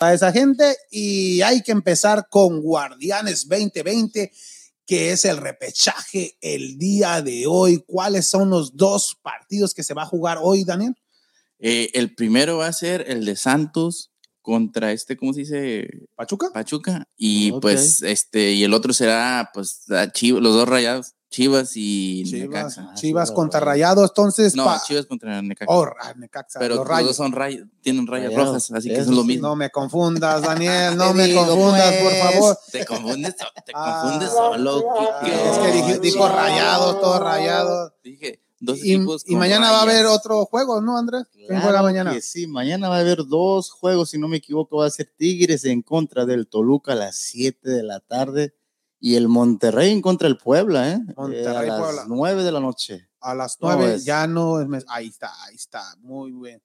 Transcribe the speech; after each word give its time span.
a 0.00 0.14
esa 0.14 0.32
gente 0.32 0.76
y 0.90 1.42
hay 1.42 1.62
que 1.62 1.72
empezar 1.72 2.26
con 2.28 2.60
Guardianes 2.60 3.46
2020 3.46 4.32
que 4.86 5.12
es 5.12 5.24
el 5.24 5.36
repechaje 5.36 6.36
el 6.40 6.76
día 6.76 7.22
de 7.22 7.46
hoy. 7.46 7.84
¿Cuáles 7.86 8.26
son 8.26 8.50
los 8.50 8.76
dos 8.76 9.16
partidos 9.22 9.72
que 9.72 9.84
se 9.84 9.94
va 9.94 10.02
a 10.02 10.06
jugar 10.06 10.38
hoy, 10.42 10.64
Daniel? 10.64 10.96
Eh, 11.60 11.90
el 11.94 12.16
primero 12.16 12.56
va 12.56 12.66
a 12.66 12.72
ser 12.72 13.04
el 13.06 13.24
de 13.24 13.36
Santos 13.36 14.10
contra 14.42 14.90
este, 14.90 15.16
¿cómo 15.16 15.32
se 15.32 15.40
dice? 15.40 15.88
Pachuca. 16.16 16.50
Pachuca. 16.52 17.06
Y 17.16 17.52
pues, 17.60 18.02
este, 18.02 18.52
y 18.52 18.64
el 18.64 18.74
otro 18.74 18.92
será, 18.92 19.50
pues, 19.54 19.84
los 19.86 20.54
dos 20.54 20.68
rayados, 20.68 21.14
Chivas 21.30 21.72
y 21.76 22.24
Chivas, 22.24 22.76
Necaxa. 22.76 22.94
Chivas 22.94 23.30
contra 23.30 23.60
Rayados, 23.60 24.10
entonces. 24.10 24.56
No, 24.56 24.64
pa- 24.64 24.82
Chivas 24.84 25.06
contra 25.06 25.40
Necaxa. 25.40 25.72
Oh, 25.72 25.86
Necaxa, 26.16 26.58
pero 26.58 26.74
los 26.74 26.86
rayos. 26.88 27.06
dos 27.10 27.16
son 27.16 27.30
ray- 27.32 27.62
tienen 27.80 28.06
rayas 28.08 28.26
Rayados, 28.32 28.46
rojas, 28.48 28.72
así 28.72 28.88
que 28.88 28.96
eso 28.96 29.04
son 29.06 29.14
lo 29.14 29.24
mismo. 29.24 29.46
No 29.48 29.54
me 29.56 29.70
confundas, 29.70 30.42
Daniel, 30.42 30.96
no 30.96 31.14
me 31.14 31.32
confundas, 31.32 31.94
por 31.94 32.02
pues, 32.10 32.18
favor. 32.34 32.58
Te 32.72 32.84
confundes, 32.84 33.36
te 33.36 33.44
Ah, 33.74 34.00
confundes 34.02 34.30
solo, 34.30 34.84
Quique. 35.22 35.50
Es 35.50 35.58
que 35.58 35.72
dije- 35.72 35.98
dijo 36.00 36.28
rayados, 36.28 37.00
todos 37.00 37.20
rayados. 37.20 37.92
Dije, 38.02 38.42
dos 38.58 38.78
Y, 38.84 38.94
equipos 38.96 39.22
y 39.26 39.36
mañana 39.36 39.70
va 39.70 39.78
a 39.78 39.82
haber 39.82 40.06
otro 40.06 40.44
juego, 40.46 40.80
¿no, 40.80 40.98
Andrés? 40.98 41.26
¿Quién 41.32 41.46
Claro 41.46 41.62
juega 41.62 41.82
mañana? 41.82 42.12
que 42.12 42.20
sí, 42.22 42.48
mañana 42.48 42.88
va 42.88 42.96
a 42.96 43.00
haber 43.00 43.24
dos 43.26 43.70
juegos, 43.70 44.10
si 44.10 44.18
no 44.18 44.26
me 44.26 44.38
equivoco, 44.38 44.78
va 44.78 44.86
a 44.86 44.90
ser 44.90 45.08
Tigres 45.16 45.64
en 45.64 45.80
contra 45.82 46.26
del 46.26 46.48
Toluca 46.48 46.92
a 46.92 46.96
las 46.96 47.14
7 47.16 47.70
de 47.70 47.82
la 47.84 48.00
tarde 48.00 48.52
y 49.00 49.16
el 49.16 49.28
Monterrey 49.28 49.90
en 49.90 50.02
contra 50.02 50.28
del 50.28 50.36
Puebla, 50.38 50.90
¿eh? 50.90 51.00
Monterrey, 51.16 51.68
Eh, 51.68 51.72
a 51.72 51.78
Puebla. 51.78 51.92
las 52.02 52.08
9 52.08 52.42
de 52.44 52.52
la 52.52 52.60
noche. 52.60 53.08
A 53.20 53.34
las 53.34 53.58
No, 53.60 53.68
nueve 53.74 53.94
es- 53.96 54.04
ya 54.04 54.26
no 54.26 54.60
es. 54.60 54.68
mes- 54.68 54.84
Ahí 54.88 55.08
está, 55.08 55.30
ahí 55.44 55.54
está, 55.56 55.82
muy 56.00 56.32
bien. 56.32 56.62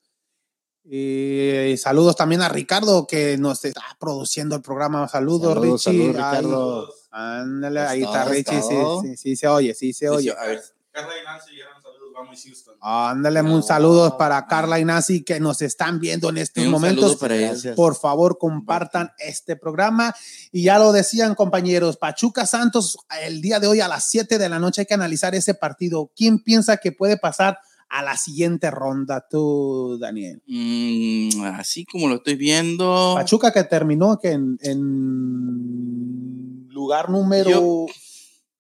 Eh, 0.88 1.76
saludos 1.80 2.16
también 2.16 2.42
a 2.42 2.50
Ricardo 2.50 3.08
que 3.08 3.38
nos 3.38 3.66
está 3.66 3.82
produciendo 4.00 4.56
el 4.56 4.62
programa. 4.62 5.08
Saludos, 5.08 5.54
Saludos, 5.56 5.86
Richie. 5.86 6.00
saludos, 6.14 6.16
Ay, 6.24 6.38
Ricardo. 6.42 6.94
ándale, 7.12 7.80
ahí 7.80 8.04
está 8.04 8.24
todo, 8.24 8.34
es 8.34 8.38
Richie. 8.38 8.62
Sí, 8.62 8.78
sí, 9.02 9.18
sí, 9.18 9.36
se 9.36 9.48
oye, 9.48 9.74
sí 9.74 9.94
se 9.94 10.06
Sí, 10.06 10.06
sí, 10.06 10.08
oye. 10.08 10.32
a 10.32 10.46
ver, 10.46 10.62
Carla 10.92 11.14
y 11.20 11.26
Nancy 11.26 11.52
llegaron 11.56 11.75
Houston. 12.16 12.76
Ándale, 12.82 13.42
un 13.42 13.50
No. 13.50 13.62
saludos 13.62 14.14
para 14.18 14.46
Carla 14.48 14.80
y 14.80 14.86
Nancy 14.86 15.24
que 15.24 15.40
nos 15.40 15.62
están 15.62 16.00
viendo 16.00 16.30
en 16.30 16.38
estos 16.38 16.66
momentos. 16.66 17.04
saludo 17.04 17.20
para 17.20 17.36
ellos. 17.36 17.50
Gracias. 17.52 17.76
Por 17.76 17.96
favor, 17.96 18.38
compartan 18.38 19.12
este 19.20 19.56
programa. 19.56 20.14
Y 20.52 20.64
ya 20.64 20.80
lo 20.80 20.92
decían, 20.92 21.36
compañeros, 21.36 21.98
Pachuca 21.98 22.46
Santos, 22.46 22.98
el 23.24 23.42
día 23.42 23.60
de 23.60 23.68
hoy 23.68 23.82
a 23.82 23.88
las 23.88 24.06
7 24.10 24.38
de 24.38 24.50
la 24.50 24.60
noche 24.60 24.82
hay 24.82 24.86
que 24.86 24.94
analizar 24.94 25.36
ese 25.36 25.54
partido. 25.54 26.12
¿Quién 26.16 26.40
piensa 26.44 26.78
que 26.78 26.92
puede 26.92 27.18
pasar 27.18 27.60
a 27.90 28.04
la 28.04 28.18
siguiente 28.18 28.72
ronda? 28.72 29.26
Tú, 29.30 29.98
Daniel. 30.00 30.42
Mm, 30.48 31.44
así 31.56 31.86
como 31.86 32.08
lo 32.08 32.16
estoy 32.16 32.36
viendo. 32.36 33.14
Pachuca 33.16 33.52
que 33.52 33.64
terminó 33.64 34.18
que 34.20 34.32
en, 34.32 34.58
en 34.62 36.68
lugar 36.70 37.10
número 37.10 37.50
Yo- 37.50 37.86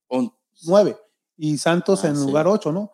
on- 0.07 0.33
9 0.63 0.97
y 1.37 1.57
Santos 1.57 2.03
Ah, 2.03 2.09
en 2.09 2.17
sí. 2.17 2.25
lugar 2.25 2.47
8, 2.47 2.71
¿no? 2.71 2.91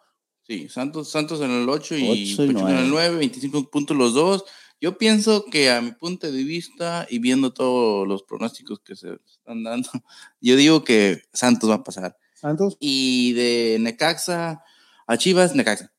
Sí, 0.51 0.67
Santos, 0.67 1.09
Santos 1.09 1.39
en 1.39 1.49
el 1.49 1.69
8 1.69 1.95
y 1.95 2.09
Ocho 2.35 2.43
y 2.43 2.47
Pachuca 2.47 2.71
en 2.71 2.77
el 2.79 2.89
nueve. 2.89 3.07
9, 3.11 3.15
25 3.19 3.69
puntos 3.71 3.95
los 3.95 4.13
dos. 4.13 4.43
Yo 4.81 4.97
pienso 4.97 5.45
que 5.45 5.71
a 5.71 5.79
mi 5.79 5.93
punto 5.93 6.29
de 6.29 6.43
vista 6.43 7.07
y 7.09 7.19
viendo 7.19 7.53
todos 7.53 8.05
los 8.05 8.23
pronósticos 8.23 8.81
que 8.83 8.97
se 8.97 9.17
están 9.33 9.63
dando, 9.63 9.89
yo 10.41 10.57
digo 10.57 10.83
que 10.83 11.21
Santos 11.31 11.69
va 11.69 11.75
a 11.75 11.83
pasar. 11.85 12.17
Santos. 12.33 12.75
Y 12.81 13.31
de 13.31 13.77
Necaxa 13.79 14.61
a 15.07 15.17
Chivas, 15.17 15.55
Necaxa. 15.55 15.93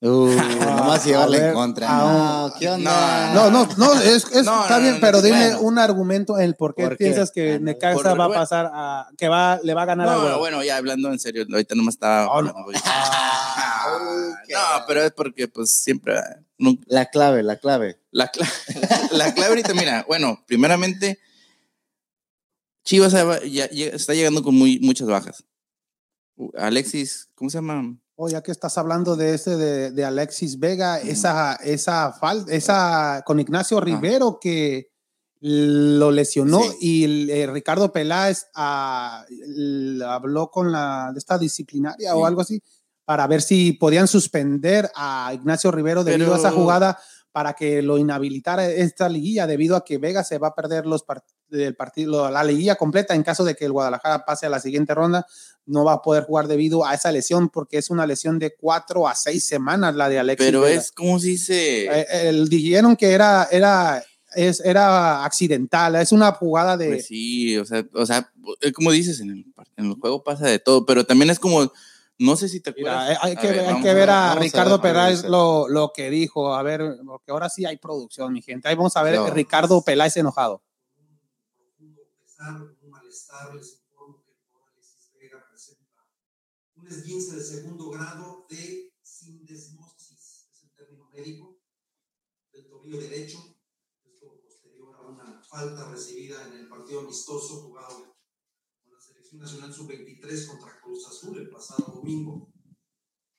Uh, 0.00 0.28
nomás 0.60 1.04
llevarle 1.04 1.48
en 1.48 1.54
contra. 1.54 1.88
ah, 1.90 2.48
No, 2.52 2.58
¿qué 2.58 2.68
onda? 2.70 3.34
No, 3.34 3.50
no, 3.50 3.68
no, 3.76 3.92
es, 3.94 4.24
es- 4.32 4.44
No, 4.46 4.62
está 4.62 4.76
no, 4.76 4.82
bien, 4.84 4.94
no, 4.94 5.00
pero 5.00 5.18
no, 5.18 5.24
dime 5.24 5.44
bueno. 5.54 5.60
un 5.62 5.78
argumento 5.80 6.38
en 6.38 6.44
el 6.44 6.54
por 6.54 6.76
qué 6.76 6.84
¿Por 6.84 6.92
qué? 6.96 7.04
piensas 7.04 7.32
que 7.32 7.58
Necaxa 7.58 8.14
va 8.14 8.26
a 8.26 8.28
pasar 8.32 8.70
a 8.72 9.08
que 9.18 9.28
va 9.28 9.58
le 9.62 9.74
va 9.74 9.82
a 9.82 9.86
ganar 9.86 10.08
a 10.08 10.36
bueno, 10.36 10.62
ya 10.62 10.76
hablando 10.76 11.10
en 11.12 11.18
serio, 11.18 11.44
ahorita 11.50 11.74
nomás 11.74 11.96
estaba. 11.96 12.28
Oh, 12.30 12.42
no. 14.54 14.78
no, 14.78 14.84
pero 14.86 15.02
es 15.02 15.12
porque 15.12 15.48
pues 15.48 15.70
siempre 15.72 16.14
nunca- 16.58 16.84
La 16.88 17.06
clave, 17.06 17.42
la 17.42 17.56
clave. 17.58 18.00
La, 18.10 18.30
cla- 18.32 18.48
la 19.12 19.32
clave 19.34 19.48
ahorita, 19.50 19.74
mira, 19.74 20.04
bueno, 20.08 20.42
primeramente, 20.46 21.18
Chivas 22.84 23.12
ya, 23.12 23.40
ya- 23.44 23.70
ya 23.70 23.86
está 23.86 24.14
llegando 24.14 24.42
con 24.42 24.54
muy, 24.54 24.78
muchas 24.80 25.08
bajas. 25.08 25.44
Uh, 26.36 26.50
Alexis, 26.56 27.28
¿cómo 27.34 27.50
se 27.50 27.58
llama? 27.58 27.98
Oh, 28.16 28.28
ya 28.28 28.42
que 28.42 28.50
estás 28.50 28.78
hablando 28.78 29.14
de 29.16 29.34
ese 29.34 29.56
de, 29.56 29.90
de 29.90 30.04
Alexis 30.04 30.58
Vega, 30.58 30.98
esa 31.00 31.54
esa 31.62 32.12
fal- 32.18 32.46
esa 32.48 33.22
con 33.26 33.38
Ignacio 33.40 33.80
Rivero 33.80 34.38
que 34.40 34.90
lo 35.40 36.10
lesionó 36.10 36.60
Sí. 36.62 36.76
y 36.80 37.04
el, 37.04 37.30
eh, 37.30 37.46
Ricardo 37.46 37.92
Peláez 37.92 38.46
ah, 38.56 39.24
habló 40.08 40.50
con 40.50 40.72
la 40.72 41.10
de 41.12 41.18
esta 41.18 41.38
disciplinaria 41.38 42.16
o 42.16 42.26
algo 42.26 42.40
así 42.40 42.60
para 43.08 43.26
ver 43.26 43.40
si 43.40 43.72
podían 43.72 44.06
suspender 44.06 44.90
a 44.94 45.30
Ignacio 45.32 45.70
Rivero 45.70 46.04
debido 46.04 46.34
a 46.34 46.36
esa 46.36 46.50
jugada 46.50 46.98
para 47.32 47.54
que 47.54 47.80
lo 47.80 47.96
inhabilitara 47.96 48.66
esta 48.68 49.08
liguilla 49.08 49.46
debido 49.46 49.76
a 49.76 49.82
que 49.82 49.96
Vega 49.96 50.22
se 50.24 50.36
va 50.36 50.48
a 50.48 50.54
perder 50.54 50.84
los 50.84 51.06
part- 51.06 51.24
del 51.48 51.74
partido 51.74 52.30
la 52.30 52.44
liguilla 52.44 52.74
completa 52.74 53.14
en 53.14 53.22
caso 53.22 53.44
de 53.44 53.54
que 53.54 53.64
el 53.64 53.72
Guadalajara 53.72 54.26
pase 54.26 54.44
a 54.44 54.50
la 54.50 54.60
siguiente 54.60 54.94
ronda 54.94 55.26
no 55.64 55.86
va 55.86 55.94
a 55.94 56.02
poder 56.02 56.24
jugar 56.24 56.48
debido 56.48 56.84
a 56.84 56.92
esa 56.92 57.10
lesión 57.10 57.48
porque 57.48 57.78
es 57.78 57.88
una 57.88 58.06
lesión 58.06 58.38
de 58.38 58.54
cuatro 58.54 59.08
a 59.08 59.14
seis 59.14 59.46
semanas 59.46 59.94
la 59.94 60.10
de 60.10 60.18
Alexis 60.18 60.46
Pero 60.46 60.60
Vega. 60.60 60.78
es 60.78 60.92
como 60.92 61.18
si 61.18 61.38
se... 61.38 61.86
Eh, 61.86 62.06
el 62.28 62.50
dijeron 62.50 62.94
que 62.94 63.12
era 63.12 63.48
era 63.50 64.04
es, 64.34 64.60
era 64.60 65.24
accidental 65.24 65.94
es 65.96 66.12
una 66.12 66.32
jugada 66.32 66.76
de 66.76 66.88
Pues 66.88 67.06
sí, 67.06 67.56
o 67.56 67.64
sea, 67.64 67.82
o 67.94 68.04
sea, 68.04 68.30
eh, 68.60 68.70
como 68.72 68.90
dices, 68.92 69.18
el, 69.20 69.46
en 69.78 69.86
el 69.86 69.94
juego 69.94 70.22
pasa 70.22 70.46
de 70.46 70.58
todo, 70.58 70.84
pero 70.84 71.06
también 71.06 71.30
es 71.30 71.38
como, 71.38 71.72
no 72.18 72.36
sé 72.36 72.48
si 72.48 72.60
te 72.60 72.72
Mira, 72.76 73.02
acuerdas. 73.02 73.16
eh, 73.16 73.18
hay, 73.22 73.36
que, 73.36 73.46
ver, 73.48 73.56
ver, 73.56 73.66
hay 73.66 73.82
que 73.82 73.94
ver 73.94 74.10
a 74.10 74.32
a 74.32 74.34
Ricardo 74.34 74.80
ver, 74.80 74.80
Peláez 74.80 75.18
a 75.20 75.22
ver. 75.22 75.30
lo, 75.30 75.68
lo 75.68 75.92
que 75.92 76.10
dijo. 76.10 76.54
A 76.54 76.62
ver, 76.62 76.82
porque 77.06 77.30
ahora 77.32 77.48
sí 77.48 77.64
hay 77.64 77.76
producción, 77.78 78.32
mi 78.32 78.42
gente. 78.42 78.68
Ahí 78.68 78.74
vamos 78.76 78.96
a 78.96 79.02
ver 79.02 79.16
No. 79.16 79.30
Ricardo 79.30 79.82
Peláez 79.82 80.16
enojado. 80.16 80.62
profundo 81.56 82.02
pesar, 82.18 82.60
un 82.82 82.90
malestar, 82.90 83.54
les 83.54 83.80
informo 83.80 84.22
que 84.24 84.30
el 84.32 84.38
jugador 84.50 84.70
Alexis 84.74 85.12
Vega 85.14 85.44
presenta 85.48 86.06
un 86.76 86.86
esguince 86.88 87.36
de 87.36 87.44
segundo 87.44 87.90
grado 87.90 88.46
de 88.48 88.92
sindesmosis, 89.02 90.48
es 90.52 90.62
el 90.64 90.70
término 90.74 91.08
médico, 91.14 91.58
del 92.52 92.68
tobillo 92.68 92.98
derecho, 93.00 93.38
esto 94.04 94.40
posterior 94.42 94.94
a 94.96 95.02
una 95.02 95.42
falta 95.42 95.88
recibida 95.90 96.46
en 96.48 96.54
el 96.54 96.68
partido 96.68 97.00
amistoso 97.00 97.62
jugado 97.62 98.07
selección 99.28 99.40
nacional 99.40 99.74
sub-23 99.74 100.46
contra 100.46 100.80
Cruz 100.80 101.06
Azul 101.06 101.38
el 101.38 101.50
pasado 101.50 101.92
domingo. 101.96 102.50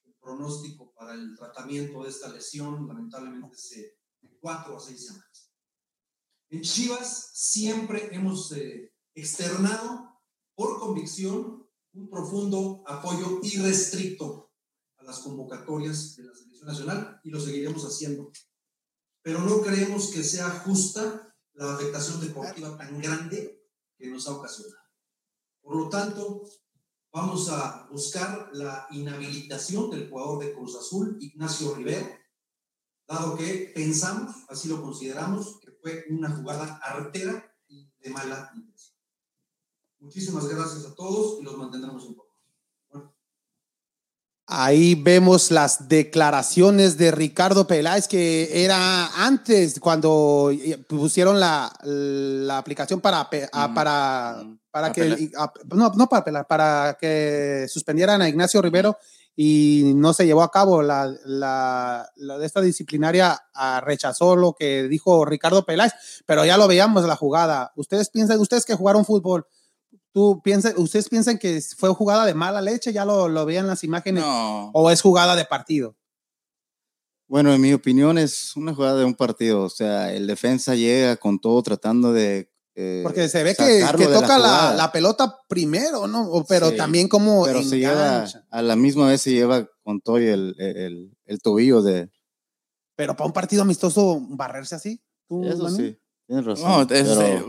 El 0.05 0.13
pronóstico 0.21 0.93
para 0.93 1.13
el 1.13 1.35
tratamiento 1.35 2.03
de 2.03 2.09
esta 2.09 2.29
lesión 2.29 2.87
lamentablemente 2.87 3.55
es 3.55 3.71
eh, 3.77 3.97
de 4.21 4.37
cuatro 4.39 4.77
a 4.77 4.79
seis 4.79 5.07
semanas. 5.07 5.51
En 6.49 6.61
Chivas 6.61 7.31
siempre 7.33 8.13
hemos 8.13 8.51
eh, 8.51 8.93
externado 9.15 10.21
por 10.55 10.79
convicción 10.79 11.67
un 11.93 12.09
profundo 12.09 12.83
apoyo 12.85 13.39
irrestricto 13.41 14.51
a 14.97 15.03
las 15.03 15.19
convocatorias 15.19 16.15
de 16.17 16.23
la 16.23 16.35
selección 16.35 16.67
nacional 16.67 17.21
y 17.23 17.29
lo 17.31 17.39
seguiremos 17.39 17.83
haciendo. 17.83 18.31
Pero 19.23 19.39
no 19.39 19.61
creemos 19.61 20.11
que 20.11 20.23
sea 20.23 20.49
justa 20.49 21.35
la 21.53 21.73
afectación 21.73 22.21
deportiva 22.21 22.77
tan 22.77 23.01
grande 23.01 23.65
que 23.97 24.07
nos 24.07 24.27
ha 24.27 24.33
ocasionado. 24.33 24.78
Por 25.69 25.77
lo 25.77 25.87
tanto, 25.87 26.41
vamos 27.13 27.47
a 27.49 27.87
buscar 27.91 28.49
la 28.53 28.87
inhabilitación 28.89 29.91
del 29.91 30.09
jugador 30.09 30.43
de 30.43 30.51
Cruz 30.51 30.75
Azul, 30.75 31.15
Ignacio 31.21 31.75
Rivero, 31.75 32.09
dado 33.07 33.37
que 33.37 33.71
pensamos, 33.75 34.35
así 34.49 34.67
lo 34.67 34.81
consideramos, 34.81 35.59
que 35.59 35.69
fue 35.73 36.05
una 36.09 36.35
jugada 36.35 36.77
artera 36.77 37.55
y 37.67 37.87
de 37.99 38.09
mala 38.09 38.49
intención. 38.55 38.97
Muchísimas 39.99 40.47
gracias 40.47 40.87
a 40.87 40.95
todos 40.95 41.39
y 41.39 41.43
los 41.43 41.55
mantendremos 41.55 42.03
informados. 42.03 42.28
Ahí 44.51 44.95
vemos 44.95 45.51
las 45.51 45.87
declaraciones 45.87 46.97
de 46.97 47.11
Ricardo 47.11 47.67
Peláez, 47.67 48.07
que 48.07 48.63
era 48.65 49.07
antes 49.23 49.79
cuando 49.79 50.49
eh, 50.51 50.77
pusieron 50.87 51.39
la, 51.39 51.71
la 51.83 52.57
aplicación 52.57 52.99
para, 52.99 53.29
pe- 53.29 53.47
a- 53.51 53.67
Mm, 53.67 53.73
para, 53.75 54.37
mm, 54.43 54.59
para 54.71 54.87
para 54.87 54.93
que, 54.93 55.31
a- 55.37 55.53
no, 55.75 55.91
no 55.95 56.07
para 56.07 56.43
para 56.47 56.97
que 56.99 57.67
suspendieran 57.69 58.21
a 58.23 58.29
Ignacio 58.29 58.59
Rivero 58.61 58.97
y 59.35 59.93
no 59.95 60.13
se 60.13 60.25
llevó 60.25 60.41
a 60.41 60.49
cabo. 60.51 60.81
La, 60.81 61.13
la, 61.25 62.09
la 62.15 62.37
de 62.39 62.45
esta 62.45 62.61
disciplinaria 62.61 63.39
ah, 63.53 63.81
rechazó 63.85 64.35
lo 64.35 64.53
que 64.53 64.87
dijo 64.87 65.25
Ricardo 65.25 65.63
Peláez, 65.63 65.93
pero 66.25 66.43
ya 66.43 66.57
lo 66.57 66.67
veíamos 66.67 67.03
la 67.05 67.15
jugada. 67.15 67.71
Ustedes 67.75 68.09
piensan, 68.09 68.39
ustedes 68.39 68.65
que 68.65 68.73
jugaron 68.75 69.05
fútbol, 69.05 69.45
tú 70.13 70.41
piensan, 70.43 70.73
ustedes 70.77 71.09
piensan 71.09 71.37
que 71.37 71.61
fue 71.77 71.89
jugada 71.93 72.25
de 72.25 72.33
mala 72.33 72.61
leche, 72.61 72.91
ya 72.93 73.05
lo, 73.05 73.27
lo 73.27 73.45
veían 73.45 73.67
las 73.67 73.83
imágenes, 73.83 74.23
No, 74.23 74.69
o 74.73 74.89
es 74.91 75.01
jugada 75.01 75.35
de 75.35 75.45
partido. 75.45 75.95
Bueno, 77.27 77.53
en 77.53 77.61
mi 77.61 77.73
opinión 77.73 78.17
es 78.17 78.55
una 78.55 78.73
jugada 78.73 78.97
de 78.97 79.05
un 79.05 79.13
partido. 79.13 79.61
O 79.63 79.69
sea, 79.69 80.11
el 80.11 80.25
defensa 80.25 80.73
llega 80.75 81.15
con 81.17 81.39
todo 81.39 81.61
tratando 81.61 82.11
de. 82.11 82.51
eh, 82.73 83.01
Porque 83.03 83.29
se 83.29 83.43
ve 83.43 83.53
que, 83.55 83.81
la 83.81 83.91
toca 83.91 84.39
la, 84.39 84.73
la 84.73 84.91
pelota 84.91 85.37
primero, 85.47 86.07
¿no? 86.07 86.27
O- 86.27 86.43
Pero 86.45 86.71
Sí, 86.71 86.77
también 86.77 87.07
como 87.07 87.43
Pero 87.45 87.61
se 87.61 87.77
lleva, 87.77 88.25
a 88.49 88.61
la 88.63 88.75
misma 88.75 89.07
vez 89.07 89.21
se 89.21 89.31
lleva 89.31 89.67
con 89.83 90.01
todo 90.01 90.19
y 90.19 90.25
el, 90.25 90.55
el, 90.57 91.15
el 91.25 91.39
tobillo 91.39 91.83
de. 91.83 92.09
Pero 92.95 93.15
para 93.15 93.27
un 93.27 93.33
partido 93.33 93.61
amistoso, 93.61 94.19
barrerse 94.29 94.73
así. 94.75 94.99
¿tú, 95.27 95.43
Eso 95.45 95.63
Manu? 95.63 95.75
sí, 95.75 95.99
tienes 96.25 96.45
razón. 96.45 96.67
No, 96.67 96.81
es, 96.81 96.87
pero- 96.87 97.21
eh, 97.21 97.43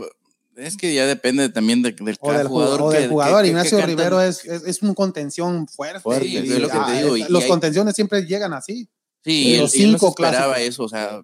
es 0.57 0.77
que 0.77 0.93
ya 0.93 1.05
depende 1.05 1.49
también 1.49 1.81
de- 1.81 1.91
del, 1.91 2.17
O 2.19 2.31
del 2.31 2.45
ju- 2.47 2.49
jugador. 2.49 2.81
o 2.81 2.89
que- 2.89 2.99
del 2.99 3.09
jugador. 3.09 3.41
que- 3.43 3.49
Ignacio 3.49 3.77
que. 3.77 3.85
Rivero 3.85 4.21
es, 4.21 4.45
es, 4.45 4.63
es 4.63 4.81
un 4.81 4.93
contención 4.93 5.67
fuerte. 5.67 5.99
Fuerte, 6.01 6.27
y- 6.27 6.37
es 6.37 6.47
lo 6.59 6.67
que 6.67 6.73
te 6.73 6.79
ah, 6.79 7.01
digo, 7.01 7.17
y 7.17 7.23
los 7.29 7.43
hay- 7.43 7.49
contenciones 7.49 7.95
siempre 7.95 8.21
llegan 8.25 8.53
así. 8.53 8.89
Sí, 9.23 9.53
él, 9.55 9.61
los 9.61 9.75
y 9.75 9.83
él 9.83 9.91
no 9.91 9.97
cinco 9.97 10.09
esperaba 10.09 10.53
clásicos. 10.55 10.67
eso. 10.69 10.83
O 10.83 10.89
sea, 10.89 11.21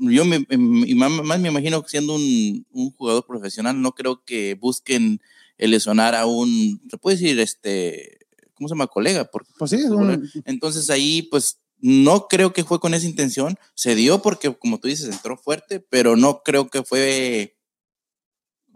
yo 0.00 0.24
me, 0.24 0.44
em- 0.48 0.84
y 0.86 0.94
más, 0.94 1.10
me 1.40 1.48
imagino 1.48 1.82
que 1.82 1.88
siendo 1.88 2.14
un, 2.14 2.66
un 2.70 2.90
jugador 2.92 3.26
profesional, 3.26 3.80
no 3.80 3.92
creo 3.92 4.22
que 4.24 4.54
busquen 4.54 5.20
lesionar 5.56 6.14
a 6.14 6.24
un, 6.26 6.80
se 6.88 6.98
puede 6.98 7.16
decir, 7.16 7.38
este, 7.40 8.18
¿cómo 8.54 8.68
se 8.68 8.74
llama? 8.74 8.86
Colega. 8.86 9.24
Porque, 9.24 9.50
Pues 9.58 9.70
sí, 9.72 9.76
es 9.78 9.86
un, 9.90 10.30
entonces 10.44 10.88
ahí, 10.90 11.22
pues, 11.22 11.58
no 11.80 12.26
creo 12.28 12.52
que 12.52 12.64
fue 12.64 12.80
con 12.80 12.92
esa 12.94 13.06
intención. 13.06 13.56
Se 13.74 13.94
dio 13.94 14.20
porque, 14.22 14.54
como 14.56 14.78
tú 14.78 14.88
dices, 14.88 15.08
entró 15.08 15.36
fuerte, 15.36 15.80
pero 15.80 16.16
no 16.16 16.42
creo 16.44 16.68
que 16.68 16.82
fue 16.84 17.56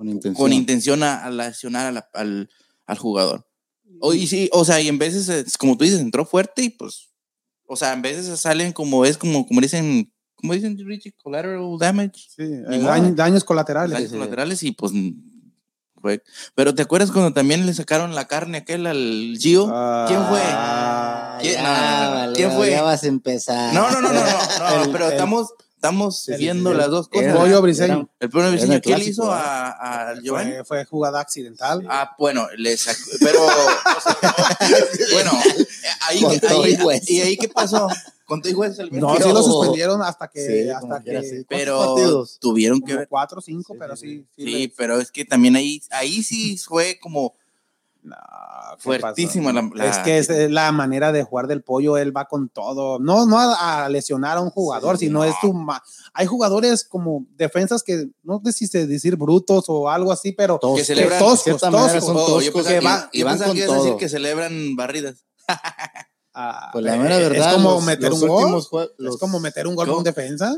con 0.02 0.08
intención. 0.10 0.34
con 0.34 0.52
intención 0.52 1.02
a, 1.02 1.24
a 1.24 1.30
lesionar 1.30 1.86
a 1.86 1.92
la- 1.92 2.08
al, 2.14 2.50
al 2.86 2.98
jugador. 2.98 3.46
O, 4.00 4.14
y 4.14 4.26
sí, 4.26 4.48
o 4.52 4.64
sea, 4.64 4.80
y 4.80 4.88
en 4.88 4.98
veces, 4.98 5.28
es 5.28 5.56
como 5.56 5.76
tú 5.76 5.84
dices, 5.84 6.00
entró 6.00 6.24
fuerte 6.26 6.62
y 6.62 6.70
pues, 6.70 7.10
o 7.66 7.76
sea, 7.76 7.92
en 7.92 8.02
veces 8.02 8.40
salen 8.40 8.72
como 8.72 9.04
es, 9.04 9.16
como, 9.16 9.46
como 9.46 9.60
dicen, 9.60 10.12
como 10.34 10.54
dicen, 10.54 10.76
Richie, 10.84 11.12
collateral 11.12 11.78
damage, 11.78 12.12
sí, 12.34 12.42
eh, 12.42 13.12
daños, 13.14 13.44
colaterales. 13.44 13.92
daños 13.96 14.10
colaterales 14.12 14.62
y 14.64 14.72
pues. 14.72 14.92
Pero 16.56 16.74
¿te 16.74 16.82
acuerdas 16.82 17.12
cuando 17.12 17.32
también 17.32 17.64
le 17.64 17.72
sacaron 17.74 18.14
la 18.16 18.26
carne 18.26 18.58
aquel 18.58 18.88
al 18.88 19.36
Gio? 19.38 19.66
¿Quién 20.08 20.24
fue? 20.26 20.40
Ah, 20.42 21.38
¿Quién- 21.40 21.54
ya, 21.54 21.62
no, 21.62 21.68
no, 21.68 22.04
no, 22.10 22.14
vale, 22.16 22.32
¿Quién 22.34 22.50
fue? 22.52 22.70
Ya 22.70 22.82
vas 22.82 23.04
a 23.04 23.06
empezar. 23.06 23.72
No, 23.72 23.88
no, 23.88 24.00
no, 24.00 24.12
no, 24.12 24.20
no, 24.20 24.22
pero 24.92 25.06
el- 25.06 25.12
estamos, 25.12 25.54
estamos 25.82 26.28
el- 26.28 26.38
viendo 26.38 26.70
el- 26.70 26.78
las 26.78 26.90
dos 26.90 27.08
cosas. 27.08 27.26
el 27.26 27.34
pollo 27.34 27.60
briseño. 27.60 28.08
El 28.20 28.28
es 28.54 28.62
el 28.62 28.68
que 28.68 28.74
él 28.76 28.80
clásico, 28.82 29.10
hizo 29.10 29.24
¿eh? 29.32 29.34
a, 29.34 30.10
a 30.10 30.20
Giovanni. 30.22 30.52
Fue, 30.52 30.64
fue 30.64 30.84
jugada 30.84 31.20
accidental. 31.20 31.84
Ah, 31.90 32.14
bueno, 32.18 32.46
le 32.56 32.76
sacó, 32.76 33.00
pero, 33.20 33.44
o 33.44 34.00
sea, 34.00 34.16
bueno, 35.12 35.30
ahí, 36.08 36.24
ahí- 36.24 37.00
y 37.08 37.20
ahí 37.20 37.36
qué 37.36 37.48
pasó, 37.48 37.88
con 38.26 38.40
todo 38.40 38.52
y 38.52 38.54
hueso, 38.54 38.82
el 38.82 38.92
no, 38.92 39.16
sí 39.16 39.28
lo 39.28 39.42
suspendieron 39.42 40.00
hasta 40.02 40.28
que, 40.28 40.46
Sí, 40.64 40.70
hasta 40.70 40.98
que 40.98 41.04
quiera, 41.04 41.22
sí. 41.22 41.28
¿Cuántos 41.28 41.46
pero 41.48 41.78
partidos? 41.94 42.38
tuvieron 42.40 42.80
que 42.80 42.96
ver, 42.96 43.08
cuatro 43.08 43.38
o 43.38 43.42
cinco, 43.42 43.72
Sí, 43.74 43.78
pero 43.80 43.96
sí, 43.96 44.24
sí. 44.36 44.44
sí, 44.44 44.50
le- 44.50 44.72
pero 44.76 45.00
es 45.00 45.10
que 45.10 45.24
también 45.24 45.56
ahí, 45.56 45.82
ahí 45.90 46.22
sí 46.22 46.56
fue 46.58 46.98
como 47.02 47.34
No, 48.04 48.16
¿qué 48.78 48.82
fuertísima 48.82 49.52
la, 49.52 49.70
la- 49.74 49.86
es 49.86 49.98
que 49.98 50.18
es 50.18 50.28
eh, 50.28 50.48
la 50.48 50.72
manera 50.72 51.12
de 51.12 51.22
jugar 51.22 51.46
del 51.46 51.62
pollo, 51.62 51.96
él 51.96 52.14
va 52.16 52.24
con 52.26 52.48
todo. 52.48 52.98
No, 52.98 53.26
no 53.26 53.38
a, 53.38 53.84
a 53.84 53.88
lesionar 53.88 54.38
a 54.38 54.40
un 54.40 54.50
jugador, 54.50 54.98
Sí, 54.98 55.06
sino 55.06 55.20
no. 55.20 55.24
es 55.24 55.34
su. 55.40 55.54
Hay 56.12 56.26
jugadores 56.26 56.84
como 56.84 57.26
defensas 57.36 57.84
que 57.84 58.08
no 58.24 58.40
sé 58.44 58.52
si 58.52 58.66
se 58.66 58.88
decir 58.88 59.14
brutos 59.16 59.66
o 59.68 59.88
algo 59.88 60.10
así, 60.10 60.32
pero 60.32 60.58
Toscos. 60.58 60.78
que 60.80 60.84
celebran- 60.84 61.18
toscos, 61.20 61.42
cierta 61.44 61.70
manera 61.70 61.92
toscos. 62.00 62.04
son 62.06 62.16
Oh, 62.16 62.26
toscos 62.26 62.44
pensaba 62.64 62.68
que 62.74 62.80
que, 62.80 62.86
va- 62.86 63.00
yo 63.04 63.08
y 63.12 63.22
van 63.22 63.38
con 63.38 63.54
que 63.54 63.62
a 63.62 63.66
decir 63.66 63.78
todo. 63.90 63.96
que 63.98 64.08
celebran 64.08 64.74
barridas. 64.76 65.24
Ah, 66.34 66.70
Pues 66.72 66.84
la 66.84 66.96
eh, 66.96 66.98
mera 66.98 67.18
verdad. 67.18 67.50
es 67.50 67.54
como 67.56 67.70
los- 67.74 67.84
meter 67.84 68.08
los 68.10 68.22
un 68.22 68.28
gol. 68.28 68.42
últimos 68.44 68.70
jue- 68.70 68.84
Es 68.84 68.90
los- 68.98 69.18
como 69.18 69.38
meter 69.38 69.66
un 69.66 69.74
gol 69.76 69.88
con 69.88 70.02
defensa. 70.02 70.56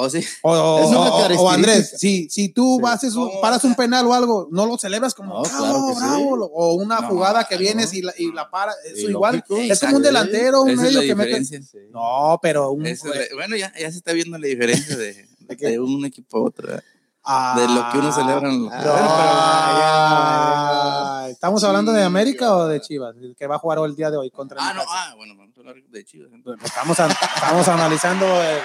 Oh, 0.00 0.08
sí. 0.08 0.24
O, 0.42 0.52
o- 0.52 1.36
o-. 1.42 1.50
Andrés, 1.50 1.94
si, 1.98 2.28
si 2.30 2.50
tú 2.50 2.76
Sí. 2.76 2.82
vas, 2.82 3.02
un- 3.02 3.14
¿Cómo 3.30 3.40
paras 3.40 3.64
un 3.64 3.74
penal 3.74 4.06
o 4.06 4.14
algo, 4.14 4.46
no 4.52 4.64
lo 4.64 4.78
celebras 4.78 5.12
como 5.12 5.34
No, 5.34 5.42
bravo, 5.42 5.58
claro 5.58 5.86
que 5.88 5.94
sí. 5.94 6.00
bravo, 6.00 6.36
lo- 6.36 6.46
o 6.46 6.74
una 6.74 7.00
No, 7.00 7.08
jugada 7.08 7.44
que 7.48 7.56
no. 7.56 7.60
vienes 7.62 7.92
y 7.94 8.02
la, 8.02 8.12
y 8.16 8.30
la 8.32 8.48
para, 8.48 8.70
eso 8.84 8.94
Sí, 8.94 9.06
igual. 9.06 9.42
lógico. 9.48 9.56
Es 9.72 9.80
como 9.80 9.96
un 9.96 10.02
delantero, 10.04 10.62
un 10.62 10.76
medio 10.76 11.00
que 11.00 11.14
mete. 11.16 11.44
Sí. 11.44 11.58
No, 11.90 12.38
pero 12.40 12.70
un. 12.70 12.86
Es 12.86 13.02
la- 13.04 13.12
bueno, 13.34 13.56
ya, 13.56 13.72
ya 13.76 13.90
se 13.90 13.98
está 13.98 14.12
viendo 14.12 14.38
la 14.38 14.46
diferencia 14.46 14.96
de, 14.96 15.26
¿De 15.40 15.56
de 15.56 15.80
un 15.80 16.04
equipo 16.04 16.38
a 16.38 16.42
otro. 16.44 16.68
Ah, 17.24 17.56
de 17.58 17.66
lo 17.66 17.90
que 17.90 17.98
uno 17.98 18.12
celebra 18.12 18.48
en 18.48 18.62
los- 18.66 18.72
ah, 19.92 21.26
¿Estamos 21.30 21.62
hablando 21.64 21.92
de 21.92 22.02
América 22.02 22.54
o 22.56 22.66
de 22.68 22.80
Chivas? 22.80 23.14
El 23.20 23.34
que 23.36 23.46
va 23.46 23.56
a 23.56 23.58
jugar 23.58 23.78
el 23.84 23.94
día 23.96 24.10
de 24.10 24.16
hoy 24.16 24.30
contra 24.30 24.58
Ah, 24.60 24.72
no, 24.74 24.82
ah, 24.88 25.14
bueno, 25.16 25.34
vamos 25.36 25.56
a 25.56 25.60
hablar 25.60 25.74
de 25.88 26.04
Chivas. 26.04 26.30
entonces. 26.32 26.64
Estamos, 26.66 26.96
estamos 26.98 27.68
analizando. 27.68 28.24
el- 28.26 28.58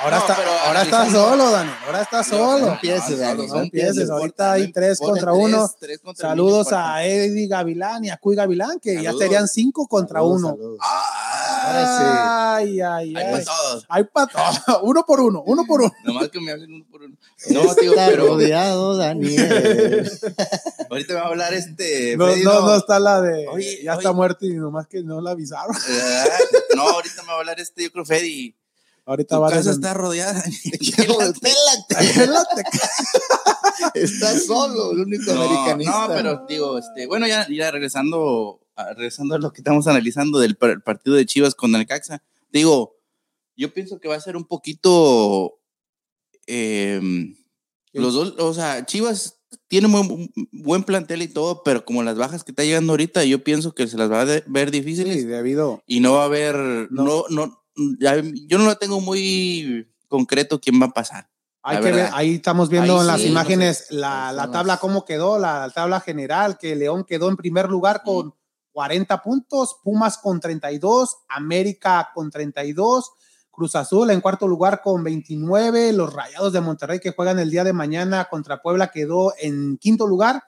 ahora 0.00 0.16
No, 0.16 0.22
está, 0.22 0.36
pero 0.36 0.50
ahora 0.66 0.82
está 0.82 1.10
solo, 1.10 1.50
Dani. 1.50 1.70
Ahora 1.86 2.02
está 2.02 2.24
solo. 2.24 2.66
No 2.66 2.72
empieces, 2.74 3.18
Dani, 3.18 3.46
no 3.46 3.54
no 3.54 3.60
empieces. 3.62 3.88
empieces. 3.90 4.10
Ahorita 4.10 4.52
hay 4.52 4.72
tres 4.72 4.98
contra 4.98 5.32
tres, 5.32 5.44
uno. 5.44 5.70
tres 5.78 5.98
contra 6.00 6.28
el 6.28 6.30
Saludos 6.32 6.68
a 6.72 7.04
Eddie 7.04 7.46
Gavilán 7.48 8.04
y 8.04 8.10
a 8.10 8.16
Cuy 8.16 8.36
Gavilán, 8.36 8.80
que 8.80 9.02
ya 9.02 9.12
serían 9.12 9.48
cinco 9.48 9.86
contra 9.86 10.20
Saludos, 10.20 10.38
uno. 10.40 10.48
saludos. 10.50 10.78
Ah, 10.82 12.54
Ay, 12.56 12.80
ay, 12.80 13.14
hay 13.14 13.16
ay. 13.16 13.32
para 13.32 13.44
todos. 13.44 13.86
Hay 13.88 14.04
para 14.04 14.26
todos. 14.26 14.82
Uno 14.82 15.04
por 15.06 15.20
uno, 15.20 15.42
uno 15.46 15.64
por 15.66 15.82
uno. 15.82 15.92
Nomás 16.04 16.28
que 16.28 16.40
me 16.40 16.50
hablen 16.52 16.72
uno 16.74 16.84
por 16.90 17.02
uno. 17.02 17.16
No, 17.50 17.74
tío, 17.74 17.90
Está 17.92 18.06
pero 18.06 18.26
rodeado, 18.28 18.96
Daniel. 18.96 20.10
ahorita 20.90 21.14
me 21.14 21.20
va 21.20 21.26
a 21.26 21.28
hablar 21.28 21.54
este. 21.54 22.16
No, 22.16 22.26
Freddy, 22.26 22.42
no, 22.44 22.60
no 22.60 22.76
está 22.76 22.98
la 22.98 23.20
de. 23.20 23.46
Oye, 23.48 23.82
ya 23.82 23.92
oye. 23.92 23.98
está 24.00 24.12
muerto 24.12 24.46
y 24.46 24.54
nomás 24.54 24.86
que 24.86 25.02
no 25.02 25.20
la 25.20 25.30
avisaron. 25.32 25.74
Ah, 25.76 26.24
No, 26.76 26.82
ahorita 26.88 27.22
me 27.22 27.28
va 27.28 27.34
a 27.34 27.38
hablar 27.38 27.60
este, 27.60 27.84
yo 27.84 27.92
creo, 27.92 28.04
Freddy. 28.04 28.54
Ahorita 29.04 29.34
Tu 29.36 29.40
va 29.42 29.48
a 29.48 29.50
casa 29.50 29.70
está 29.72 29.94
rodeada. 29.94 30.42
Pélate. 31.40 31.94
Está 33.94 34.38
solo, 34.38 34.92
el 34.92 35.00
único 35.00 35.32
No, 35.34 35.42
americanista. 35.42 36.08
no, 36.08 36.14
pero 36.14 36.46
digo, 36.48 36.78
este, 36.78 37.06
bueno, 37.06 37.26
ya, 37.26 37.46
ya 37.48 37.70
regresando, 37.70 38.60
a, 38.76 38.92
regresando 38.94 39.34
a 39.34 39.38
lo 39.38 39.52
que 39.52 39.60
estamos 39.60 39.86
analizando 39.86 40.38
del 40.38 40.56
par- 40.56 40.82
partido 40.82 41.16
de 41.16 41.26
Chivas 41.26 41.54
con 41.54 41.74
el 41.74 41.86
Caxa, 41.86 42.22
digo, 42.52 42.96
yo 43.56 43.72
pienso 43.74 43.98
que 43.98 44.08
va 44.08 44.14
a 44.16 44.20
ser 44.20 44.36
un 44.36 44.44
poquito, 44.44 45.58
em, 46.46 47.36
los 47.92 48.14
dos, 48.14 48.34
o 48.38 48.54
sea, 48.54 48.86
Chivas 48.86 49.40
tiene 49.68 49.88
buen, 49.88 50.32
buen 50.52 50.84
plantel 50.84 51.22
y 51.22 51.28
todo, 51.28 51.62
pero 51.64 51.84
como 51.84 52.02
las 52.02 52.16
bajas 52.16 52.44
que 52.44 52.52
está 52.52 52.62
llegando 52.64 52.92
ahorita, 52.92 53.24
yo 53.24 53.42
pienso 53.42 53.74
que 53.74 53.86
se 53.88 53.96
las 53.98 54.10
va 54.10 54.22
a 54.22 54.42
ver 54.46 54.70
difíciles 54.70 55.16
Sí, 55.22 55.24
debido. 55.24 55.82
y 55.86 56.00
no 56.00 56.14
va 56.14 56.22
a 56.22 56.26
haber, 56.26 56.88
No. 56.90 57.24
no, 57.28 57.61
yo 57.74 58.58
no 58.58 58.64
lo 58.64 58.76
tengo 58.76 59.00
muy 59.00 59.88
concreto 60.08 60.60
quién 60.60 60.80
va 60.80 60.86
a 60.86 60.90
pasar. 60.90 61.28
Hay 61.62 61.76
La 61.76 61.80
que 61.80 61.86
ver, 61.86 61.94
verdad. 61.94 62.10
ahí 62.14 62.34
estamos 62.34 62.68
viendo 62.68 62.94
Ahí 62.94 63.00
en 63.02 63.06
las 63.06 63.20
sí, 63.20 63.28
imágenes 63.28 63.86
no 63.90 63.98
la, 64.00 64.30
sé. 64.30 64.36
la 64.36 64.50
tabla, 64.50 64.76
cómo 64.78 65.04
quedó, 65.04 65.38
la 65.38 65.70
tabla 65.70 66.00
general, 66.00 66.58
que 66.58 66.74
León 66.74 67.04
quedó 67.04 67.28
en 67.28 67.36
primer 67.36 67.68
lugar 67.70 68.02
con 68.04 68.34
40 68.72 69.22
puntos, 69.22 69.76
Pumas 69.84 70.18
con 70.18 70.40
32, 70.40 71.18
América 71.28 72.10
con 72.14 72.30
32, 72.30 73.12
Cruz 73.52 73.76
Azul 73.76 74.10
en 74.10 74.22
cuarto 74.22 74.48
lugar 74.48 74.80
con 74.82 75.04
29, 75.04 75.92
los 75.92 76.12
Rayados 76.12 76.52
de 76.54 76.62
Monterrey 76.62 76.98
que 76.98 77.12
juegan 77.12 77.38
el 77.38 77.50
día 77.50 77.64
de 77.64 77.74
mañana 77.74 78.24
contra 78.30 78.62
Puebla 78.62 78.90
quedó 78.90 79.34
en 79.38 79.76
quinto 79.76 80.06
lugar, 80.06 80.42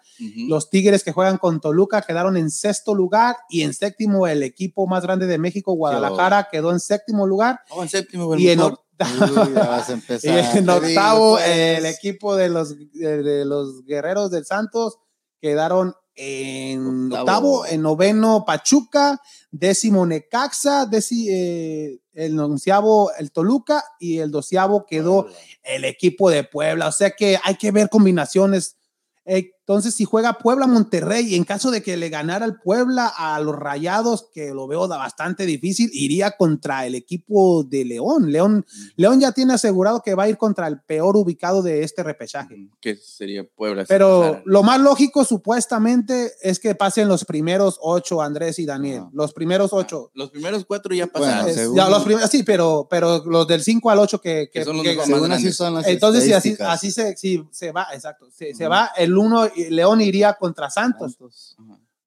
los 0.49 0.71
Tigres 0.71 1.05
que 1.05 1.13
juegan 1.13 1.39
con 1.39 1.61
Toluca 1.61 2.03
quedaron 2.03 2.37
en 2.37 2.51
sexto 2.51 2.95
lugar. 2.95 3.37
Y 3.49 3.63
en 3.63 3.75
séptimo 3.75 4.27
el 4.27 4.43
equipo 4.43 4.87
más 4.87 5.03
grande 5.03 5.27
de 5.27 5.39
México, 5.39 5.75
Guadalajara, 5.75 6.49
quedó 6.51 6.73
en 6.73 6.81
séptimo 6.81 7.27
lugar. 7.27 7.61
Oh, 7.71 7.83
en 7.83 7.89
séptimo, 7.89 8.35
y 8.37 8.49
en 8.49 8.59
mejor. 8.59 8.73
octavo... 8.73 9.43
Uy, 9.43 9.55
ya 9.55 9.69
vas 9.69 9.91
a 9.91 9.95
Y 10.23 10.29
en 10.59 10.71
octavo, 10.71 10.87
digo, 10.87 11.33
pues. 11.37 11.79
el 11.79 11.87
equipo 11.87 12.37
de 12.37 12.49
los, 12.49 12.77
de, 12.93 13.23
de 13.23 13.45
los 13.45 13.85
guerreros 13.85 14.31
del 14.31 14.47
Santos 14.47 14.99
quedaron 15.41 15.95
en 16.17 17.07
Octavo. 17.07 17.21
octavo, 17.23 17.67
en 17.67 17.83
noveno 17.83 18.45
Pachuca, 18.47 19.21
décimo 19.51 20.07
Necaxa, 20.07 20.87
déci- 20.87 21.27
eh, 21.29 21.99
el 22.13 22.39
onceavo 22.39 23.11
el 23.19 23.33
Toluca 23.33 23.85
y 23.99 24.19
el 24.19 24.31
doceavo 24.31 24.87
quedó 24.87 25.27
el 25.63 25.85
equipo 25.85 26.31
de 26.31 26.45
Puebla. 26.45 26.89
O 26.89 26.93
sea 26.93 27.11
que 27.11 27.39
hay 27.43 27.57
que 27.57 27.73
ver 27.73 27.89
combinaciones. 27.89 28.77
Eh, 29.25 29.51
Entonces, 29.67 29.95
si 29.95 30.05
juega 30.05 30.35
Puebla 30.39 30.67
Monterrey, 30.67 31.35
en 31.35 31.45
caso 31.45 31.71
de 31.71 31.83
que 31.83 31.97
le 31.97 32.11
ganara 32.11 32.45
el 32.45 32.57
Puebla 32.57 33.11
a 33.17 33.41
los 33.41 33.57
Rayados, 33.57 34.29
que 34.35 34.53
lo 34.53 34.67
veo 34.67 34.87
bastante 34.87 35.47
difícil, 35.47 35.89
iría 35.95 36.33
contra 36.33 36.85
el 36.87 36.95
equipo 36.95 37.65
de 37.65 37.87
León. 37.87 38.31
León, 38.31 38.67
León 38.97 39.21
ya 39.21 39.33
tiene 39.33 39.55
asegurado 39.55 40.03
que 40.03 40.15
va 40.15 40.25
a 40.25 40.29
ir 40.29 40.37
contra 40.37 40.67
el 40.69 40.81
peor 40.83 41.17
ubicado 41.17 41.63
de 41.63 41.83
este 41.83 42.03
repechaje. 42.03 42.69
que 42.79 42.97
sería 42.97 43.43
Puebla. 43.45 43.87
Pero 43.89 44.43
lo 44.45 44.63
más 44.63 44.81
lógico, 44.81 45.25
supuestamente, 45.25 46.33
es 46.43 46.59
que 46.59 46.75
pasen 46.75 47.09
los 47.09 47.25
primeros 47.25 47.79
ocho, 47.81 48.21
Andrés 48.21 48.59
y 48.59 48.67
Daniel. 48.67 48.99
Ajá. 48.99 49.11
Los 49.15 49.33
primeros 49.33 49.73
ocho. 49.73 50.11
los 50.13 50.31
primeros 50.31 50.67
cuatro 50.67 50.95
ya 50.95 51.07
pasaron. 51.07 51.75
Ya, 51.75 51.89
los 51.89 52.03
primeros, 52.05 52.29
sí, 52.31 52.43
pero, 52.43 52.87
pero 52.91 53.25
los 53.25 53.47
del 53.49 53.63
5 53.63 53.91
al 53.91 53.99
8 53.99 54.21
que, 54.21 54.51
Que 54.53 54.63
son 54.65 54.77
los 54.77 54.85
que- 54.85 54.95
más 54.95 55.07
Según 55.07 55.21
grandes. 55.29 55.47
así 55.49 55.57
son 55.57 55.75
las 55.75 55.87
entonces, 55.87 56.25
si 56.25 56.33
así, 56.35 56.57
así 56.61 56.91
se, 56.91 57.17
si 57.17 57.43
se 57.51 57.73
va, 57.73 57.87
exacto, 57.95 58.27
se, 58.31 58.69
va 58.69 58.91
el 58.97 59.17
uno, 59.17 59.47
León 59.71 60.01
iría 60.01 60.35
contra 60.35 60.69
Santos. 60.71 61.17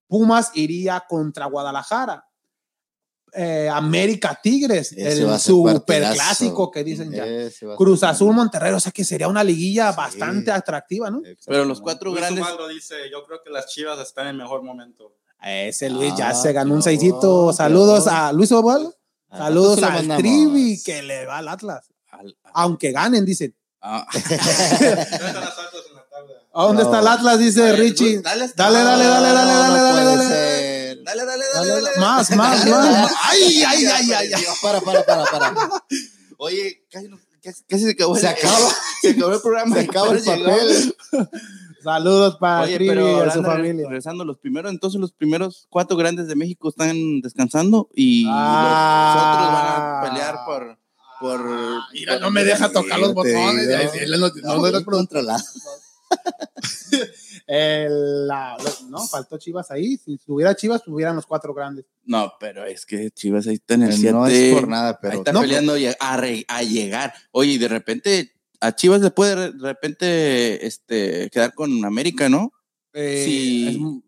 Pumas 0.07 0.51
iría 0.53 1.03
contra 1.07 1.45
Guadalajara. 1.45 2.23
eh, 3.33 3.69
América 3.71 4.39
Tigres, 4.41 4.93
Ese 4.93 5.19
el 5.21 5.27
va 5.29 5.35
a 5.35 5.37
ser 5.39 5.51
super 5.53 5.73
partidazo. 5.81 6.13
clásico 6.15 6.71
que 6.71 6.83
dicen 6.83 7.11
ya. 7.11 7.23
A 7.23 7.75
Cruz 7.75 8.01
Azul 8.03 8.33
Monterrey, 8.33 8.71
o 8.73 8.79
sea 8.79 8.91
que 8.91 9.03
sería 9.03 9.27
una 9.27 9.43
liguilla 9.43 9.91
Sí. 9.91 9.97
bastante 9.97 10.49
atractiva, 10.49 11.11
¿no? 11.11 11.21
Pero 11.45 11.65
los 11.65 11.81
cuatro 11.81 12.09
Luis 12.09 12.21
grandes. 12.21 12.43
Ubaldo 12.43 12.67
dice, 12.69 12.95
yo 13.11 13.25
creo 13.25 13.43
que 13.43 13.49
las 13.51 13.67
Chivas 13.67 13.99
están 13.99 14.27
en 14.27 14.37
mejor 14.37 14.63
momento. 14.63 15.13
Ese 15.43 15.89
Luis 15.89 16.15
ya 16.15 16.29
Ah, 16.29 16.33
se 16.33 16.53
ganó 16.53 16.73
un 16.73 16.81
seisito. 16.81 17.41
bueno, 17.43 17.53
Saludos 17.53 18.07
a 18.07 18.31
Luis 18.31 18.51
Ovaldo. 18.53 18.95
Al 19.29 19.39
Saludos 19.39 19.81
lo 19.81 19.87
al. 19.87 20.17
Trivi 20.17 20.81
que 20.81 21.03
le 21.03 21.25
va 21.25 21.39
al 21.39 21.49
Atlas. 21.49 21.85
al- 22.09 22.35
Aunque 22.53 22.91
ganen, 22.93 23.25
dicen. 23.25 23.53
ah, 23.81 24.07
¿A 26.59 26.63
dónde 26.63 26.83
No. 26.83 26.89
está 26.89 26.99
el 27.01 27.07
Atlas? 27.07 27.37
Dice 27.39 27.75
Richie. 27.75 28.19
dale, 28.21 28.49
Dale, 28.55 28.79
dale, 28.79 29.05
dale, 29.05 29.27
dale, 29.29 29.41
No, 29.41 29.45
dale, 29.45 29.77
no 29.77 29.83
dale, 29.83 30.05
dale. 30.05 31.03
dale, 31.03 31.25
dale, 31.25 31.43
Dale. 31.53 31.89
Más, 31.99 32.31
más, 32.35 32.65
más, 32.67 32.89
más. 32.91 33.11
Ay, 33.23 33.63
ay, 33.63 33.85
ay, 33.85 34.11
ay, 34.11 34.33
ay. 34.33 34.43
Para, 34.61 34.81
para, 34.81 35.03
para, 35.05 35.23
para. 35.25 35.53
Oye, 36.39 36.83
casi, 36.91 37.09
casi- 37.43 37.63
casi 37.67 37.83
se 37.85 37.91
acabó. 37.91 38.15
el- 38.15 38.21
Se 38.21 38.27
acaba. 38.27 38.69
se 39.01 39.09
acabó 39.11 39.33
el 39.33 39.41
programa. 39.41 39.75
Se 39.75 39.81
acaba 39.83 40.11
el 40.13 40.23
papel. 40.23 40.95
Saludos 41.83 42.37
para 42.39 42.61
Oye, 42.63 42.77
pero 42.79 43.23
y 43.23 43.29
a 43.29 43.31
su 43.31 43.43
familia. 43.43 43.85
regresando 43.87 44.25
los 44.25 44.37
primeros, 44.39 44.71
entonces 44.71 44.99
los 44.99 45.11
primeros 45.13 45.67
cuatro 45.69 45.95
grandes 45.95 46.27
de 46.27 46.35
México 46.35 46.69
están 46.69 47.21
descansando 47.21 47.87
y 47.93 48.25
Ah. 48.29 49.13
los 49.13 49.23
otros 49.23 49.53
van 49.53 49.67
a 49.77 50.01
pelear 50.09 50.35
por, 50.45 50.79
por 51.21 51.81
Mira, 51.93 52.19
no 52.19 52.31
me 52.31 52.43
deja 52.43 52.71
tocar 52.71 52.99
los 52.99 53.13
botones. 53.13 53.67
No- 54.09 54.17
no- 54.17 54.31
no- 54.59 54.71
no- 54.71 54.85
controlado. 54.85 55.43
El- 57.47 58.27
la- 58.27 58.57
lo- 58.57 58.89
no, 58.89 59.07
faltó 59.07 59.37
Chivas 59.37 59.71
ahí. 59.71 59.97
Si 59.97 60.17
tuviera 60.17 60.55
Chivas, 60.55 60.83
tuvieran 60.83 61.15
los 61.15 61.25
cuatro 61.25 61.53
grandes. 61.53 61.85
No, 62.05 62.33
pero 62.39 62.65
es 62.65 62.85
que 62.85 63.09
Chivas 63.11 63.47
ahí 63.47 63.55
está 63.55 63.75
en 63.75 63.83
el 63.83 63.93
7. 63.93 64.11
No 64.11 64.27
es 64.27 64.53
por 64.53 64.67
nada, 64.67 64.89
ahí 64.89 64.95
pero 65.01 65.17
está 65.19 65.31
no, 65.31 65.41
peleando 65.41 65.73
a, 65.73 65.77
a 66.13 66.17
re- 66.17 66.45
a 66.47 66.63
llegar. 66.63 67.13
Oye, 67.31 67.53
y 67.53 67.57
de 67.57 67.67
repente 67.67 68.33
a 68.59 68.75
Chivas 68.75 69.01
le 69.01 69.11
puede 69.11 69.51
de 69.53 69.59
repente 69.67 70.65
este, 70.65 71.29
quedar 71.29 71.53
con 71.53 71.83
América, 71.85 72.27
¿no? 72.29 72.51
Eh, 72.93 73.23
Sí. 73.25 74.01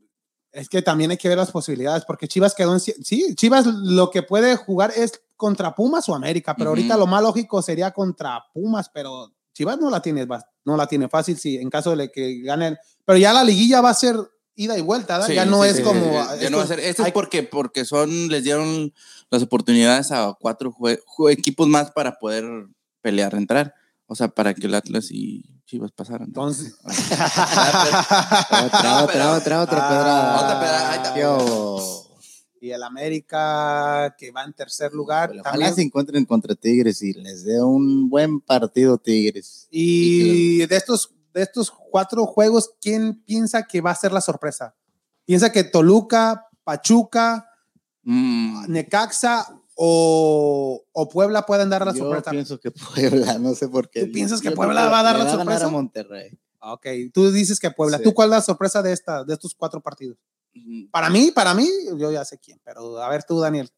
Es, 0.52 0.62
es 0.64 0.70
que 0.70 0.82
también 0.82 1.12
hay 1.12 1.18
que 1.18 1.30
ver 1.30 1.38
las 1.38 1.52
posibilidades, 1.52 2.04
porque 2.06 2.28
Chivas 2.28 2.56
quedó 2.56 2.74
en. 2.74 2.80
Sí, 2.80 3.36
Chivas 3.36 3.66
lo 3.68 4.10
que 4.10 4.24
puede 4.24 4.56
jugar 4.56 4.92
es 4.96 5.22
contra 5.38 5.76
Pumas 5.76 6.10
o 6.10 6.16
América, 6.16 6.56
pero 6.58 6.72
ahorita 6.72 6.98
lo 6.98 7.06
más 7.08 7.22
lógico 7.22 7.62
sería 7.62 7.92
contra 7.92 8.44
Pumas, 8.54 8.90
pero 8.94 9.32
Chivas 9.54 9.78
no 9.80 9.90
la 9.90 10.02
tiene, 10.02 10.28
no 10.66 10.78
la 10.78 10.88
tiene 10.88 11.10
fácil 11.10 11.38
si 11.38 11.58
en 11.58 11.70
caso 11.70 11.96
de 11.96 12.12
que 12.12 12.42
ganen. 12.42 12.78
Pero 13.06 13.18
ya 13.18 13.34
la 13.34 13.44
liguilla 13.44 13.82
va 13.82 13.90
a 13.90 13.94
ser 13.94 14.16
ida 14.56 14.78
y 14.78 14.82
vuelta, 14.82 15.14
¿verdad? 15.16 15.28
Sí, 15.28 15.36
ya 15.36 15.46
no 15.46 15.64
sí, 15.64 15.70
es 15.70 15.78
sí, 15.78 15.84
como. 15.84 16.02
sí, 16.06 16.12
ya 16.14 16.34
esto- 16.36 16.50
no 16.52 16.58
va 16.58 16.64
a 16.64 16.68
ser- 16.68 16.80
Esto 16.80 17.04
hay- 17.04 17.08
es 17.10 17.14
porque, 17.14 17.44
porque 17.44 17.86
son, 17.86 18.28
les 18.30 18.44
dieron 18.44 18.94
las 19.32 19.42
oportunidades 19.44 20.12
a 20.12 20.34
cuatro 20.40 20.72
jue- 20.72 21.00
jue- 21.06 21.32
equipos 21.32 21.68
más 21.68 21.92
para 21.92 22.18
poder 22.20 22.46
pelear, 23.02 23.34
entrar. 23.36 23.74
O 24.08 24.16
sea, 24.16 24.28
para 24.28 24.54
que 24.54 24.66
el 24.68 24.74
Atlas 24.76 25.08
y 25.12 25.44
Chivas 25.66 25.92
pasaran. 25.92 26.28
Entonces. 26.28 26.74
Otra, 28.66 29.04
otra, 29.04 29.34
otra, 29.36 29.62
otra 29.62 29.80
Ah, 29.82 29.90
pedrada. 29.90 30.36
otra 30.38 30.60
pedrada, 30.60 32.09
y 32.62 32.72
el 32.72 32.84
América 32.84 34.16
que 34.18 34.32
va 34.32 34.44
en 34.44 34.54
tercer 34.54 34.94
lugar. 34.94 35.30
Ojalá 35.32 35.44
también. 35.52 35.76
se 35.76 35.82
encuentren 35.82 36.26
contra 36.26 36.56
Tigres 36.56 37.02
y 37.02 37.14
les 37.14 37.44
dé 37.46 37.62
un 37.62 38.10
buen 38.10 38.42
partido 38.42 38.98
Tigres. 38.98 39.68
Y 39.72 40.66
de 40.66 40.76
estos, 40.76 41.14
de 41.34 41.42
estos 41.44 41.72
cuatro 41.72 42.26
juegos, 42.26 42.72
¿quién 42.82 43.22
piensa 43.24 43.64
que 43.64 43.82
va 43.82 43.92
a 43.92 43.96
ser 43.96 44.12
la 44.12 44.22
sorpresa? 44.22 44.76
¿Piensa 45.26 45.52
que 45.52 45.64
Toluca, 45.64 46.48
Pachuca, 46.64 47.46
Mm, 48.02 48.72
Necaxa 48.72 49.46
o, 49.76 50.84
o 50.94 51.10
Puebla 51.10 51.46
pueden 51.46 51.70
dar 51.70 51.86
la 51.86 51.94
Yo 51.94 52.00
sorpresa? 52.06 52.32
pienso 52.32 52.60
que 52.60 52.72
Puebla, 52.72 53.38
no 53.38 53.54
sé 53.54 53.68
por 53.68 53.90
qué. 53.90 54.06
¿Tú 54.06 54.12
piensas 54.14 54.42
que 54.42 54.50
Yo 54.50 54.56
Puebla 54.56 54.88
va 54.90 55.02
a 55.02 55.04
dar 55.04 55.20
la 55.20 55.30
sorpresa? 55.30 55.66
a 55.66 55.70
Monterrey. 55.70 56.40
Ok, 56.62 56.88
tú 57.14 57.30
dices 57.32 57.60
que 57.60 57.70
Puebla. 57.72 57.98
Sí. 57.98 58.04
¿Tú 58.04 58.14
cuál 58.14 58.30
es 58.30 58.32
la 58.32 58.42
sorpresa 58.42 58.82
de, 58.82 58.94
esta, 58.94 59.24
de 59.24 59.34
estos 59.34 59.54
cuatro 59.54 59.82
partidos? 59.82 60.18
Para 60.92 61.10
mí, 61.10 61.32
para 61.32 61.54
mí, 61.54 61.68
yo 61.98 62.12
ya 62.12 62.24
sé 62.26 62.38
quién, 62.40 62.60
pero 62.64 63.02
a 63.02 63.10
ver 63.10 63.24
tú, 63.24 63.40
Daniel. 63.40 63.70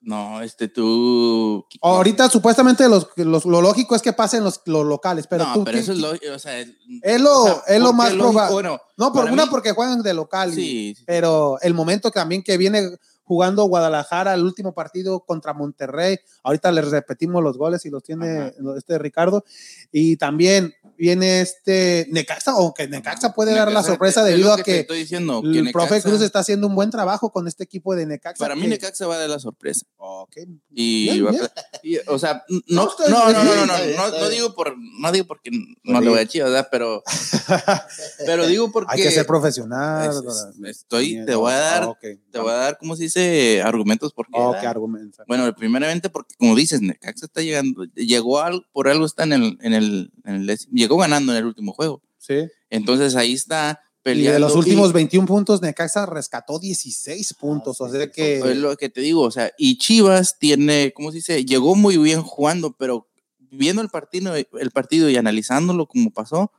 no, 0.00 0.40
este 0.42 0.68
tú. 0.68 1.64
Ahorita 1.82 2.28
supuestamente 2.30 2.88
los, 2.88 3.08
los- 3.16 3.44
lo 3.44 3.60
lógico 3.60 3.96
es 3.96 4.02
que 4.02 4.12
pasen 4.12 4.44
los, 4.44 4.60
los 4.66 4.84
locales, 4.86 5.26
pero 5.26 5.44
no, 5.46 5.54
tú... 5.54 5.64
pero 5.64 5.76
¿qué- 5.76 5.82
eso 5.82 5.92
es 5.92 5.98
lo, 5.98 6.10
o 6.34 6.38
sea, 6.38 6.60
Es 6.60 7.20
lo- 7.20 7.42
o 7.42 7.44
sea, 7.46 7.62
es 7.74 7.80
lo 7.80 7.86
¿por 7.86 7.92
qué 7.92 7.96
más 7.96 8.12
lógico? 8.14 8.32
proba- 8.40 8.50
Bueno, 8.52 8.80
No, 8.96 9.12
por 9.12 9.24
una 9.30 9.44
mí- 9.44 9.50
porque 9.50 9.72
juegan 9.72 10.02
de 10.02 10.14
local. 10.14 10.52
y- 10.52 10.54
sí, 10.54 10.94
sí. 10.96 11.04
pero 11.06 11.58
el 11.60 11.74
momento 11.74 12.10
también 12.12 12.42
que 12.44 12.56
viene 12.56 12.88
jugando 13.26 13.64
Guadalajara 13.64 14.32
el 14.34 14.44
último 14.44 14.72
partido 14.72 15.20
contra 15.20 15.52
Monterrey, 15.52 16.18
ahorita 16.44 16.70
les 16.72 16.88
repetimos 16.90 17.42
los 17.42 17.58
goles 17.58 17.84
y 17.84 17.90
los 17.90 18.02
tiene 18.02 18.52
este 18.78 18.98
Ricardo, 18.98 19.44
y 19.92 20.16
también 20.16 20.72
viene 20.96 21.40
este 21.40 22.06
Necaxa, 22.10 22.52
aunque 22.52 22.88
Necaxa 22.88 23.34
puede 23.34 23.52
dar 23.54 23.70
la 23.70 23.82
sorpresa 23.82 24.20
es 24.20 24.28
debido 24.28 24.52
a 24.52 24.62
que 24.62 24.80
estoy 24.80 25.00
diciendo, 25.00 25.42
que 25.42 25.58
el 25.58 25.72
profe 25.72 26.00
Cruz 26.00 26.22
está 26.22 26.38
haciendo 26.38 26.66
un 26.68 26.74
buen 26.76 26.90
trabajo 26.90 27.30
con 27.30 27.48
este 27.48 27.64
equipo 27.64 27.94
de 27.96 28.06
Necaxa. 28.06 28.42
Para 28.42 28.54
mí 28.54 28.62
que- 28.62 28.68
Necaxa 28.68 29.06
va 29.06 29.16
a 29.16 29.18
dar 29.18 29.28
la 29.28 29.38
sorpresa. 29.40 29.84
Ok. 29.96 30.36
Y, 30.70 31.10
Bien, 31.10 31.26
va 31.26 31.30
a- 31.30 31.32
bien. 31.32 31.46
y, 31.82 31.98
o 32.08 32.18
sea, 32.18 32.44
no, 32.68 32.88
No, 33.08 33.32
no, 33.32 33.42
no, 33.44 33.66
no, 33.66 34.08
no, 34.20 34.28
digo 34.28 34.54
por, 34.54 34.74
no 34.78 35.12
digo 35.12 35.26
porque 35.26 35.50
no 35.82 36.00
le 36.00 36.08
voy 36.08 36.20
a 36.20 36.26
Chivas, 36.26 36.50
¿verdad? 36.50 36.68
Pero, 36.70 37.02
pero 38.24 38.46
digo 38.46 38.70
porque 38.70 38.92
Hay 38.92 39.02
que 39.02 39.10
ser 39.10 39.26
profesional. 39.26 40.10
estoy, 40.64 41.24
te 41.26 41.34
voy 41.34 41.52
a 41.52 41.56
dar, 41.58 41.84
Ok. 41.84 41.98
te 42.30 42.38
voy 42.38 42.50
a 42.50 42.54
dar, 42.54 42.78
¿cómo 42.78 42.96
se 42.96 43.04
dice? 43.04 43.15
Argumentos 43.64 44.12
porque. 44.12 44.38
Argumenta. 44.66 45.24
Bueno, 45.26 45.52
primeramente 45.54 46.10
porque 46.10 46.34
como 46.38 46.54
dices, 46.54 46.80
Necaxa 46.82 47.26
está 47.26 47.42
llegando, 47.42 47.84
llegó 47.94 48.40
al, 48.40 48.66
por 48.72 48.88
algo 48.88 49.06
está 49.06 49.24
en 49.24 49.32
el, 49.32 49.58
en 49.62 49.72
el, 49.74 50.12
en 50.24 50.34
el 50.36 50.46
décimo- 50.46 50.72
llegó 50.74 50.96
ganando 50.98 51.32
en 51.32 51.38
el 51.38 51.44
último 51.46 51.72
juego. 51.72 52.02
Sí. 52.18 52.46
Entonces 52.70 53.14
ahí 53.16 53.32
está 53.32 53.80
Y 53.80 54.02
peleando. 54.02 54.32
de 54.34 54.40
los 54.40 54.54
y- 54.54 54.58
últimos 54.58 54.92
21 54.92 55.26
puntos, 55.26 55.62
Necaxa 55.62 56.06
rescató 56.06 56.58
16 56.58 57.34
puntos. 57.34 57.80
O 57.80 57.88
sea 57.88 58.02
Es 58.04 58.10
que. 58.10 58.54
lo 58.54 58.76
que 58.76 58.88
te 58.88 59.00
digo, 59.00 59.22
o 59.22 59.30
sea, 59.30 59.50
y 59.58 59.78
Chivas 59.78 60.38
tiene, 60.38 60.92
¿cómo 60.94 61.10
se 61.10 61.16
dice? 61.18 61.44
Llegó 61.44 61.74
muy 61.76 61.96
bien 61.98 62.22
jugando, 62.22 62.74
pero 62.78 63.08
viendo 63.50 63.80
el 63.82 63.88
partido, 63.88 64.34
el 64.34 64.70
partido 64.72 65.08
y 65.08 65.16
analizándolo 65.16 65.86
como 65.86 66.10
pasó, 66.10 66.50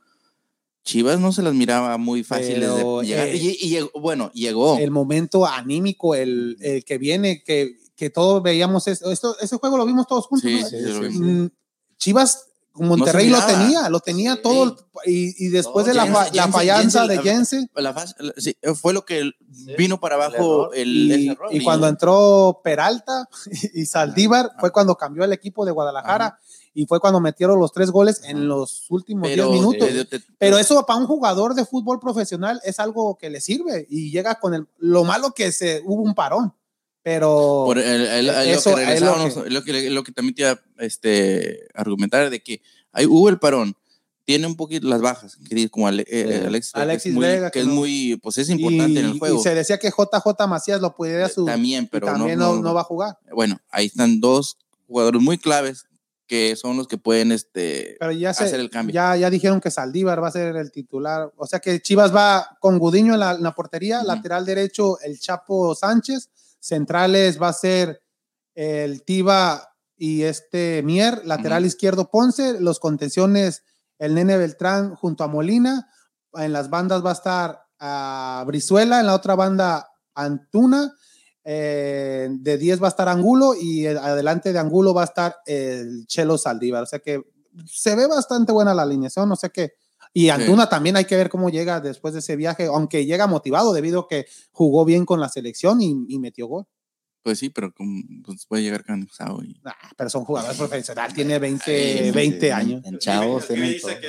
Chivas 0.88 1.20
no 1.20 1.32
se 1.32 1.42
las 1.42 1.52
miraba 1.52 1.98
muy 1.98 2.24
fáciles 2.24 2.60
Pero, 2.60 3.00
de 3.00 3.06
llegar. 3.06 3.28
eh, 3.28 3.36
y, 3.36 3.78
bueno, 4.00 4.30
llegó. 4.32 4.78
el 4.78 4.90
momento 4.90 5.44
anímico, 5.44 6.14
el, 6.14 6.56
el 6.60 6.82
que 6.82 6.96
viene, 6.96 7.42
que, 7.44 7.76
que 7.94 8.08
todos 8.08 8.42
veíamos 8.42 8.88
esto, 8.88 9.12
esto, 9.12 9.36
ese 9.38 9.58
juego 9.58 9.76
lo 9.76 9.84
vimos 9.84 10.06
todos 10.06 10.26
juntos. 10.26 10.50
Sí, 10.50 10.60
¿no? 10.62 10.66
sí, 11.02 11.12
sí. 11.12 11.18
Mm, 11.18 11.50
Chivas, 11.98 12.47
Monterrey 12.86 13.28
lo 13.28 13.44
tenía, 13.44 13.88
lo 13.88 14.00
tenía 14.00 14.34
Sí. 14.36 14.40
todo, 14.42 14.76
y, 15.04 15.46
y 15.46 15.48
después 15.50 15.86
No, 15.86 15.92
de 15.92 15.94
la, 15.96 16.04
Jensen- 16.06 16.12
fa- 16.14 16.24
la 16.34 16.42
Jensen- 16.44 16.52
fallanza 16.52 17.00
Jensen- 17.04 17.08
de 17.08 17.18
Jensen, 17.30 17.70
La 17.74 17.92
fase- 17.94 18.14
la- 18.18 18.32
sí, 18.36 18.56
fue 18.74 18.92
lo 18.92 19.04
que 19.04 19.30
vino 19.76 19.98
para 20.00 20.14
abajo 20.16 20.72
el, 20.72 20.88
y, 20.88 21.12
ese 21.12 21.26
error. 21.32 21.48
y 21.50 21.62
cuando 21.64 21.88
entró 21.88 22.60
Peralta 22.62 23.28
y 23.74 23.86
Saldívar, 23.86 24.50
fue 24.60 24.70
cuando 24.72 24.94
cambió 24.96 25.24
el 25.24 25.32
equipo 25.32 25.64
de 25.64 25.72
Guadalajara, 25.72 26.38
y 26.74 26.86
fue 26.86 27.00
cuando 27.00 27.18
metieron 27.20 27.58
los 27.58 27.72
tres 27.72 27.90
goles 27.90 28.20
en 28.24 28.46
los 28.46 28.86
últimos 28.90 29.24
10 29.26 29.36
pero, 29.36 29.50
minutos. 29.50 29.88
eh, 29.88 30.04
te- 30.04 30.20
Pero 30.38 30.58
eso 30.58 30.86
para 30.86 30.98
un 31.00 31.06
jugador 31.06 31.54
de 31.54 31.64
fútbol 31.64 31.98
profesional 31.98 32.60
es 32.62 32.78
algo 32.78 33.16
que 33.18 33.30
le 33.30 33.40
sirve 33.40 33.84
y 33.90 34.12
llega 34.12 34.36
con 34.38 34.54
el 34.54 34.68
lo 34.78 35.02
malo 35.02 35.32
que 35.32 35.50
se 35.50 35.82
hubo 35.84 36.02
un 36.02 36.14
parón, 36.14 36.54
pero 37.02 37.62
por 37.66 37.78
el- 37.78 38.06
el- 38.06 38.28
el- 38.28 38.48
Eso 38.50 38.70
lo 38.70 38.76
que 38.76 38.82
es 38.94 39.00
lo 39.00 39.14
regresábamos, 39.14 39.52
lo 39.52 39.62
que, 39.64 39.90
lo 39.90 40.02
que 40.04 40.12
también 40.12 40.34
te 40.34 40.42
iba 40.42 40.50
a 40.52 40.60
este, 40.84 41.68
argumentar 41.74 42.28
de 42.30 42.40
que 42.42 42.60
ahí 42.92 43.06
hubo 43.06 43.28
el 43.28 43.38
parón, 43.38 43.74
tiene 44.24 44.46
un 44.46 44.56
poquito 44.56 44.86
las 44.88 45.00
bajas, 45.00 45.38
que 45.48 45.70
como 45.70 45.88
Ale- 45.88 46.04
eh. 46.06 46.44
Alexis, 46.46 46.74
Vega, 46.74 46.90
que 46.90 47.08
es 47.08 47.14
muy, 47.14 47.24
Vega, 47.24 47.50
que 47.50 47.52
que 47.52 47.60
es 47.60 47.66
no- 47.66 47.74
muy, 47.74 48.16
pues 48.22 48.36
es 48.36 48.50
importante 48.50 49.00
en 49.00 49.06
el 49.06 49.14
y- 49.16 49.18
juego. 49.18 49.40
Y 49.40 49.42
se 49.42 49.54
decía 49.54 49.78
que 49.78 49.90
JJ 49.90 50.46
Macías 50.46 50.80
lo 50.82 50.94
pudiera 50.94 51.28
su 51.30 51.46
también, 51.46 51.84
y 51.84 51.86
pero 51.86 52.08
también 52.08 52.38
no, 52.38 52.56
no 52.56 52.74
va 52.74 52.82
a 52.82 52.84
jugar. 52.84 53.16
Bueno, 53.32 53.58
ahí 53.70 53.86
están 53.86 54.20
dos 54.20 54.58
jugadores 54.86 55.22
muy 55.22 55.38
claves 55.38 55.84
que 56.26 56.56
son 56.56 56.76
los 56.76 56.86
que 56.88 56.98
pueden 56.98 57.32
este, 57.32 57.96
Pero 57.98 58.12
ya 58.12 58.34
se, 58.34 58.44
hacer 58.44 58.60
el 58.60 58.68
cambio. 58.68 58.92
ya, 58.92 59.16
ya 59.16 59.30
dijeron 59.30 59.62
que 59.62 59.70
Saldívar 59.70 60.22
va 60.22 60.28
a 60.28 60.32
ser 60.32 60.54
el 60.56 60.70
titular. 60.70 61.32
O 61.38 61.46
sea 61.46 61.58
que 61.60 61.80
Chivas 61.80 62.14
va 62.14 62.58
con 62.60 62.78
Gudiño 62.78 63.14
en 63.14 63.20
la, 63.20 63.32
en 63.32 63.42
la 63.42 63.54
portería, 63.54 63.98
Ujú. 64.00 64.08
lateral 64.08 64.44
derecho 64.44 65.00
el 65.00 65.18
Chapo 65.18 65.74
Sánchez, 65.74 66.28
centrales 66.60 67.40
va 67.40 67.48
a 67.48 67.52
ser 67.52 68.02
el 68.54 69.04
Tiva 69.04 69.68
y 69.96 70.22
este 70.22 70.82
Mier, 70.84 71.24
lateral 71.24 71.66
izquierdo 71.66 72.10
Ponce, 72.10 72.60
los 72.60 72.78
contenciones 72.80 73.62
el 73.98 74.14
Nene 74.14 74.36
Beltrán 74.36 74.94
junto 74.94 75.24
a 75.24 75.28
Molina, 75.28 75.90
en 76.34 76.52
las 76.52 76.70
bandas 76.70 77.04
va 77.04 77.10
a 77.10 77.14
estar 77.14 77.62
a 77.80 78.44
Brizuela, 78.46 79.00
en 79.00 79.06
la 79.06 79.14
otra 79.14 79.34
banda 79.34 79.88
Antuna, 80.14 80.94
eh, 81.44 82.28
de 82.30 82.58
10 82.58 82.82
va 82.82 82.86
a 82.86 82.90
estar 82.90 83.08
Angulo 83.08 83.54
y 83.58 83.86
eh, 83.86 83.96
adelante 83.98 84.52
de 84.52 84.58
Angulo 84.58 84.92
va 84.92 85.02
a 85.02 85.06
estar 85.06 85.36
el 85.46 86.06
Chelo 86.06 86.36
Saldívar. 86.36 86.82
O 86.82 86.86
sea 86.86 86.98
que 86.98 87.22
se 87.66 87.96
ve 87.96 88.06
bastante 88.06 88.52
buena 88.52 88.74
la 88.74 88.82
alineación, 88.82 89.30
o 89.32 89.36
sea 89.36 89.48
que 89.48 89.72
y 90.14 90.28
Antuna 90.30 90.68
también 90.68 90.96
hay 90.96 91.04
que 91.04 91.16
ver 91.16 91.28
cómo 91.28 91.50
llega 91.50 91.80
después 91.80 92.14
de 92.14 92.20
ese 92.20 92.36
viaje, 92.36 92.66
aunque 92.66 93.04
llega 93.06 93.26
motivado 93.26 93.72
debido 93.72 94.00
a 94.00 94.08
que 94.08 94.26
jugó 94.52 94.84
bien 94.84 95.04
con 95.04 95.20
la 95.20 95.28
selección 95.28 95.80
y, 95.80 96.04
y 96.08 96.18
metió 96.18 96.46
gol. 96.46 96.66
Pues 97.22 97.40
sí, 97.40 97.50
pero 97.50 97.72
como, 97.74 98.00
pues 98.24 98.46
puede 98.46 98.62
llegar 98.62 98.84
cansado. 98.84 99.42
Y... 99.42 99.60
Nah, 99.62 99.72
pero 99.96 100.08
son 100.08 100.24
jugadores 100.24 100.56
profesionales, 100.56 101.14
tiene 101.14 101.38
20, 101.38 102.04
Sí, 102.04 102.10
20 102.12 102.40
Sí, 102.46 102.50
años. 102.52 102.82
En 102.84 102.98
chavos 102.98 103.48
dice 103.48 103.80
todo. 103.80 104.00
que 104.00 104.08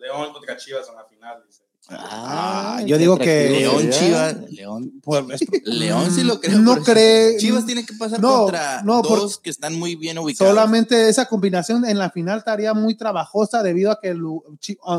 León 0.00 0.32
contra 0.32 0.56
Chivas 0.56 0.88
en 0.88 0.94
la 0.94 1.04
final. 1.04 1.42
Dice. 1.46 1.63
Ah, 1.90 2.82
yo 2.86 2.96
digo 2.98 3.16
que- 3.18 3.50
León. 3.50 3.90
Chivas. 3.90 4.36
León. 4.50 4.92
Pues, 5.02 5.24
es- 5.32 5.62
León 5.64 6.10
sí 6.10 6.22
lo 6.24 6.40
creo. 6.40 6.58
No 6.58 6.76
cree- 6.76 7.36
Chivas 7.38 7.66
tiene 7.66 7.84
que 7.84 7.94
pasar 7.94 8.20
no, 8.20 8.38
contra 8.44 8.82
no, 8.82 9.02
por- 9.02 9.20
dos 9.20 9.38
que 9.38 9.50
están 9.50 9.78
muy 9.78 9.94
bien 9.96 10.18
ubicados. 10.18 10.50
solamente 10.54 11.08
esa 11.08 11.26
combinación 11.26 11.84
en 11.84 11.98
la 11.98 12.10
final 12.10 12.38
estaría 12.38 12.72
muy 12.74 12.94
trabajosa 12.96 13.62
debido 13.62 13.90
a 13.90 14.00
que 14.00 14.16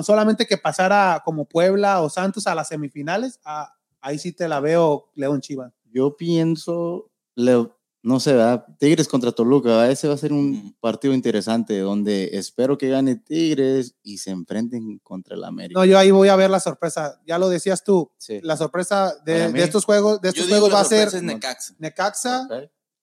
solamente 0.04 0.46
que 0.46 0.58
pasara 0.58 1.22
como 1.26 1.46
Puebla 1.46 2.02
o 2.02 2.10
Santos 2.10 2.46
a 2.48 2.56
las 2.56 2.68
semifinales, 2.68 3.40
ah, 3.46 3.74
ahí 4.02 4.20
sí 4.20 4.32
te 4.32 4.48
la 4.48 4.60
veo 4.60 5.10
León 5.16 5.42
Chivas. 5.42 5.74
Yo 5.92 6.16
pienso, 6.18 7.10
le- 7.36 7.68
no 8.06 8.20
sé, 8.20 8.34
¿verdad? 8.34 8.66
Tigres 8.78 9.08
contra 9.08 9.32
Toluca, 9.32 9.70
¿verdad? 9.70 9.92
ese 9.92 10.08
va 10.08 10.14
a 10.14 10.18
ser 10.18 10.32
un 10.32 10.76
partido 10.80 11.14
interesante 11.14 11.80
donde 11.80 12.30
espero 12.34 12.78
que 12.78 12.88
gane 12.90 13.16
Tigres 13.16 13.96
y 14.04 14.20
se 14.20 14.30
enfrenten 14.30 15.00
contra 15.00 15.36
el 15.36 15.44
América. 15.44 15.80
No, 15.80 15.86
yo 15.86 15.98
ahí 15.98 16.12
voy 16.12 16.28
a 16.30 16.36
ver 16.36 16.50
la 16.52 16.60
sorpresa. 16.60 17.20
Ya 17.26 17.40
lo 17.40 17.50
decías 17.50 17.84
tú, 17.84 18.12
Sí. 18.18 18.40
la 18.44 18.58
sorpresa 18.58 19.16
de, 19.26 19.34
Para 19.40 19.48
mí- 19.50 19.60
de 19.60 19.66
estos 19.66 19.86
juegos, 19.86 20.22
de 20.22 20.30
estos 20.30 20.48
juegos 20.48 20.72
va 20.72 20.82
a 20.82 20.86
ser 20.86 21.24
Necaxa. 21.24 21.74
Necaxa, 21.80 22.48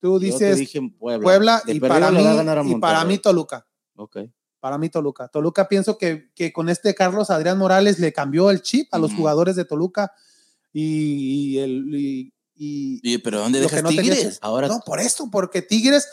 tú 0.00 0.18
dices 0.20 0.70
Puebla, 1.00 1.62
y 1.66 1.80
para, 1.80 2.10
mí, 2.12 2.22
y 2.70 2.74
para 2.76 3.04
mí. 3.04 3.18
Toluca. 3.18 3.66
Ok. 3.96 4.18
Para 4.60 4.78
mí 4.78 4.88
Toluca. 4.88 5.26
Toluca 5.26 5.66
pienso 5.66 5.98
que, 5.98 6.30
que 6.36 6.52
con 6.52 6.68
este 6.68 6.94
Carlos 6.94 7.30
Adrián 7.30 7.58
Morales 7.58 7.98
le 7.98 8.12
cambió 8.12 8.50
el 8.50 8.62
chip 8.62 8.86
a 8.94 8.98
los 8.98 9.12
jugadores 9.12 9.56
de 9.56 9.64
Toluca 9.64 10.12
y, 10.72 11.54
y 11.54 11.58
el... 11.58 11.94
y- 11.94 12.32
y- 12.54 13.00
Y, 13.02 13.18
pero 13.18 13.40
¿dónde 13.40 13.60
dejas 13.60 13.82
no 13.82 13.88
Tigres? 13.88 14.38
Ahora, 14.42 14.68
no, 14.68 14.80
por 14.80 15.00
esto, 15.00 15.28
porque 15.30 15.62
Tigres, 15.62 16.06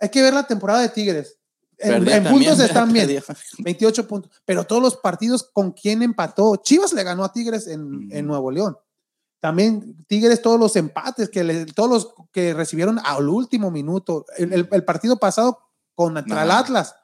hay 0.00 0.08
que 0.10 0.22
ver 0.22 0.34
la 0.34 0.46
temporada 0.46 0.80
de 0.80 0.88
Tigres. 0.88 1.38
En, 1.78 2.04
puntos 2.24 2.58
están 2.60 2.90
bien, 2.92 3.06
perdió. 3.06 3.22
28 3.58 4.08
puntos, 4.08 4.30
pero 4.46 4.64
todos 4.64 4.80
los 4.82 4.96
partidos 4.96 5.42
con 5.52 5.72
quién 5.72 6.02
empató. 6.02 6.56
Chivas 6.56 6.92
le 6.94 7.02
ganó 7.02 7.22
a 7.24 7.32
Tigres 7.32 7.66
en, 7.66 8.08
Nuevo 8.26 8.50
León. 8.50 8.76
También 9.40 10.04
Tigres, 10.08 10.40
todos 10.40 10.58
los 10.58 10.74
empates 10.76 11.28
que 11.28 11.44
le- 11.44 11.66
todos 11.66 11.90
los 11.90 12.14
que 12.32 12.54
recibieron 12.54 12.98
al 13.04 13.28
último 13.28 13.70
minuto. 13.70 14.24
El, 14.38 14.52
el- 14.54 14.68
el 14.72 14.84
partido 14.84 15.18
pasado 15.18 15.58
contra 15.94 16.42
el 16.44 16.50
Ajá. 16.50 16.60
Atlas. 16.60 16.94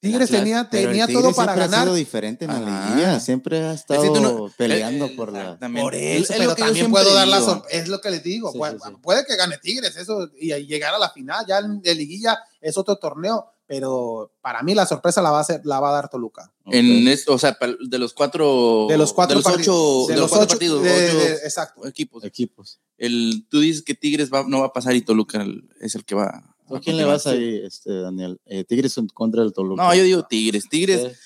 Tigres 0.00 0.30
tenía, 0.30 0.68
tenía 0.70 1.06
Tigres 1.06 1.22
todo 1.24 1.34
para 1.34 1.54
siempre 1.54 1.64
Ha 1.64 1.66
ganar. 1.68 1.82
sido 1.86 1.94
diferente 1.96 2.44
en 2.44 2.52
la 2.52 2.60
liguilla, 2.88 3.20
siempre 3.20 3.58
ha 3.64 3.72
estado 3.72 4.04
Es 4.14 4.20
no- 4.20 4.48
peleando 4.56 5.06
el- 5.06 5.10
el- 5.10 5.16
por 5.16 5.32
la... 5.32 5.58
Por 5.58 5.94
Es- 5.94 6.22
eso, 6.24 6.32
es 6.34 6.38
pero 6.38 6.54
también 6.54 6.90
puedo 6.90 7.12
dar 7.14 7.26
la. 7.26 7.62
Es 7.70 7.88
lo 7.88 8.00
que 8.00 8.10
les 8.10 8.22
digo. 8.22 8.52
Sí, 8.52 8.58
puede, 8.58 8.74
sí, 8.74 8.78
sí. 8.86 8.94
puede 9.02 9.26
que 9.26 9.36
gane 9.36 9.58
Tigres 9.58 9.96
eso 9.96 10.30
y 10.38 10.54
llegar 10.66 10.94
a 10.94 10.98
la 10.98 11.10
final. 11.10 11.44
Ya 11.48 11.58
en 11.58 11.80
de 11.82 11.94
liguilla 11.96 12.38
es 12.60 12.78
otro 12.78 12.96
torneo, 12.96 13.46
pero 13.66 14.30
para 14.40 14.62
mí 14.62 14.74
la 14.74 14.86
sorpresa 14.86 15.20
la 15.20 15.30
va 15.32 15.38
a, 15.38 15.40
hacer, 15.40 15.62
la 15.64 15.80
va 15.80 15.90
a 15.90 15.94
dar 15.94 16.08
Toluca. 16.08 16.52
En 16.66 17.02
Ok. 17.02 17.08
esto, 17.12 17.34
o 17.34 17.38
sea, 17.38 17.58
de 17.80 17.98
los 17.98 18.12
cuatro. 18.14 18.86
De 18.88 18.96
los 18.98 19.12
cuatro 19.12 19.38
de 19.40 19.42
los 19.42 19.52
ocho, 19.58 20.04
de 20.08 20.14
de 20.14 20.20
los 20.20 20.32
ocho- 20.32 20.46
partidos, 20.46 20.82
de- 20.82 20.90
ocho 21.08 21.18
de- 21.18 21.32
exacto. 21.44 21.86
equipos. 21.86 22.22
equipos. 22.24 22.78
El, 22.98 23.46
tú 23.50 23.58
dices 23.60 23.82
que 23.82 23.94
Tigres 23.94 24.30
va- 24.32 24.44
no 24.46 24.60
va 24.60 24.66
a 24.66 24.72
pasar 24.72 24.94
y 24.94 25.00
Toluca 25.02 25.44
es 25.80 25.94
el 25.96 26.04
que 26.04 26.14
va. 26.14 26.54
¿A 26.70 26.80
quién 26.80 26.96
le 26.96 27.04
vas 27.04 27.26
ahí, 27.26 27.60
este, 27.64 27.92
Daniel? 27.92 28.38
Eh, 28.46 28.64
Tigres 28.64 28.94
contra 29.14 29.42
del 29.42 29.52
Toluca. 29.52 29.82
No, 29.82 29.94
yo 29.94 30.02
digo 30.02 30.24
Tigres. 30.24 30.68
Tigres, 30.68 31.16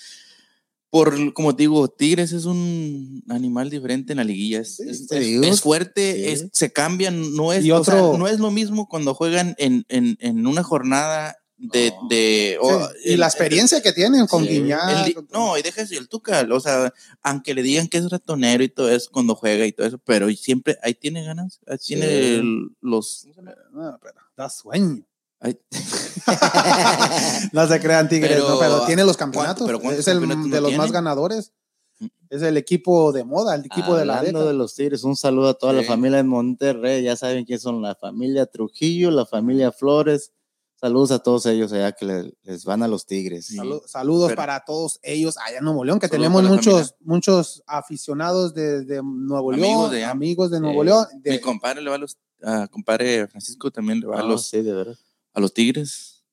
por 0.91 1.33
como 1.33 1.57
te 1.57 1.63
digo, 1.63 1.89
Tigres 1.89 2.33
es 2.33 2.45
un 2.45 3.23
animal 3.29 3.71
diferente 3.71 4.13
en 4.13 4.19
la 4.19 4.25
liguilla. 4.25 4.61
Es, 4.61 4.77
Sí, 4.77 4.85
es- 4.89 5.11
es- 5.11 5.61
fuerte, 5.61 6.37
Sí. 6.37 6.49
se 6.53 6.73
cambian, 6.73 7.35
no 7.35 7.53
es, 7.53 7.65
Y 7.65 7.71
o 7.73 7.83
sea, 7.83 7.95
no 7.95 8.29
es 8.29 8.39
lo 8.41 8.51
mismo 8.51 8.89
cuando 8.89 9.15
juegan 9.15 9.55
en, 9.59 9.85
en, 9.89 10.17
en 10.21 10.47
una 10.47 10.63
jornada 10.63 11.37
de. 11.57 11.93
No. 11.93 12.09
de 12.09 12.59
o- 12.61 12.89
Sí, 12.89 12.95
y 13.05 13.13
el- 13.15 13.21
la 13.21 13.27
el- 13.27 13.31
experiencia 13.31 13.81
que 13.81 13.93
tienen 13.93 14.27
con 14.27 14.45
Sí. 14.45 14.57
El 14.57 15.15
con- 15.15 15.29
no, 15.33 15.57
y 15.57 15.63
deja 15.63 15.81
el 15.83 16.09
Tuca, 16.09 16.47
o 16.51 16.61
sea, 16.61 16.93
aunque 17.23 17.55
le 17.55 17.63
digan 17.63 17.89
que 17.89 17.99
es 17.99 18.11
ratonero 18.11 18.63
y 18.63 18.69
todo 18.69 18.91
eso 18.91 19.09
cuando 19.13 19.35
juega 19.35 19.65
y 19.65 19.73
todo 19.73 19.87
eso, 19.87 19.99
pero 20.05 20.29
siempre 20.33 20.77
ahí 20.83 20.93
tiene 20.93 21.25
ganas, 21.25 21.59
ahí 21.67 21.79
Sí. 21.81 21.95
tiene 21.95 22.35
el- 22.37 22.69
los. 22.83 23.27
No, 23.73 23.99
pero 24.03 24.15
da 24.37 24.51
sueño. 24.51 25.07
No 27.53 27.67
se 27.67 27.81
crean 27.81 28.09
Tigres, 28.09 28.33
Pero, 28.33 28.49
no, 28.49 28.59
pero 28.59 28.85
tiene 28.87 29.05
los 29.05 29.17
¿cuánto- 29.17 29.39
campeonatos. 29.41 29.67
pero 29.67 29.93
es 29.93 30.09
el 30.09 30.19
campeonatos 30.21 30.51
de 30.51 30.61
los 30.61 30.69
tiene? 30.71 30.83
más 30.83 30.93
ganadores. 30.93 31.53
Mm. 32.01 32.07
Es 32.31 32.43
el 32.43 32.57
equipo 32.57 33.13
de 33.13 33.25
moda, 33.25 33.55
el 33.55 33.65
equipo 33.67 33.95
de 33.97 34.05
la 34.07 34.23
década. 34.23 34.47
de 34.47 34.55
los 34.55 34.75
Tigres, 34.75 35.05
un 35.05 35.17
saludo 35.17 35.51
a 35.51 35.55
toda 35.55 35.73
la 35.73 35.83
Sí. 35.83 35.89
familia 35.89 36.19
de 36.19 36.25
Monterrey. 36.25 37.03
Ya 37.03 37.17
saben 37.17 37.45
quién 37.45 37.61
son 37.61 37.83
la 37.83 37.95
familia 37.95 38.47
Trujillo, 38.47 39.11
la 39.11 39.27
familia 39.27 39.73
Flores. 39.73 40.33
Saludos 40.81 41.13
a 41.13 41.21
todos 41.21 41.47
ellos 41.47 41.73
allá 41.73 41.93
que 41.93 42.05
le- 42.05 42.35
les 42.43 42.65
van 42.65 42.83
a 42.83 42.89
los 42.89 43.07
Tigres. 43.07 43.47
Sí. 43.47 43.57
Saludos 43.87 44.29
pero- 44.31 44.37
para 44.37 44.65
todos 44.65 44.99
ellos 45.03 45.37
allá 45.39 45.59
en 45.59 45.65
Nuevo 45.65 45.85
León, 45.85 46.01
que 46.01 46.09
tenemos 46.09 46.43
la 46.43 46.49
muchos, 46.51 46.97
muchos 47.01 47.63
aficionados 47.69 48.53
de, 48.55 48.85
de 48.85 49.01
Nuevo 49.05 49.53
Amigos 49.53 49.69
León, 49.69 49.91
de- 49.93 50.05
amigos 50.05 50.51
de 50.51 50.61
Nuevo. 50.61 50.83
León. 50.83 51.07
Mi 51.25 51.33
de- 51.33 51.41
compadre 51.41 51.83
le 51.83 51.91
va 51.91 51.97
a 51.97 51.99
los. 51.99 52.17
a 52.43 52.67
compadre 52.67 53.29
Francisco 53.29 53.71
también 53.71 54.01
le 54.01 54.07
va 54.07 54.17
a, 54.17 54.21
Ah, 54.21 54.23
los, 54.25 54.47
sí, 54.47 54.63
de 54.63 54.73
verdad. 54.73 54.97
A 55.35 55.41
los 55.41 55.55
Tigres. 55.55 56.25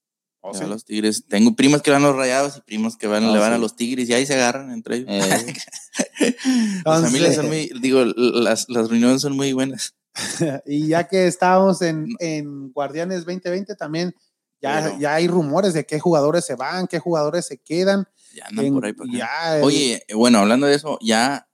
Oh, 0.42 0.54
sí. 0.54 0.64
a 0.64 0.68
los 0.68 0.86
Tigres. 0.86 1.26
Tengo 1.28 1.56
primas 1.56 1.82
que 1.82 1.92
van 1.92 2.04
a 2.04 2.08
los 2.08 2.16
rayados 2.16 2.58
y 2.58 2.62
primos 2.62 2.96
que 2.98 3.08
van, 3.08 3.26
Ah, 3.26 3.32
le 3.34 3.40
van 3.40 3.52
a 3.54 3.58
los 3.58 3.76
Tigres 3.76 4.08
y 4.10 4.14
ahí 4.14 4.26
se 4.26 4.36
agarran 4.36 4.72
entre 4.72 4.98
ellos. 4.98 5.08
Eh, 5.10 5.54
Las 6.86 7.02
familias 7.04 7.36
son 7.36 7.48
muy, 7.48 7.70
digo, 7.82 8.04
las, 8.06 8.68
las 8.70 8.90
reuniones 8.90 9.22
son 9.22 9.36
muy 9.36 9.54
buenas. 9.54 9.96
y 10.66 10.88
ya 10.88 11.08
que 11.08 11.28
estábamos 11.28 11.82
en, 11.82 12.08
en 12.20 12.72
Guardianes 12.72 13.20
2020, 13.26 13.76
también 13.76 14.16
ya, 14.62 14.98
ya 14.98 15.16
hay 15.16 15.28
rumores 15.28 15.74
de 15.74 15.86
qué 15.86 16.00
jugadores 16.00 16.46
se 16.46 16.56
van, 16.56 16.88
qué 16.88 17.00
jugadores 17.00 17.46
se 17.46 17.58
quedan. 17.58 18.08
Ya 18.34 18.46
andan 18.48 18.66
En- 18.66 18.74
por 18.74 18.86
ahí. 18.86 18.94
por 18.94 19.08
acá. 19.10 19.18
ya 19.18 19.58
el- 19.58 19.64
Oye, 19.64 20.04
bueno, 20.14 20.40
hablando 20.40 20.68
de 20.68 20.76
eso, 20.76 20.98
ya 21.02 21.48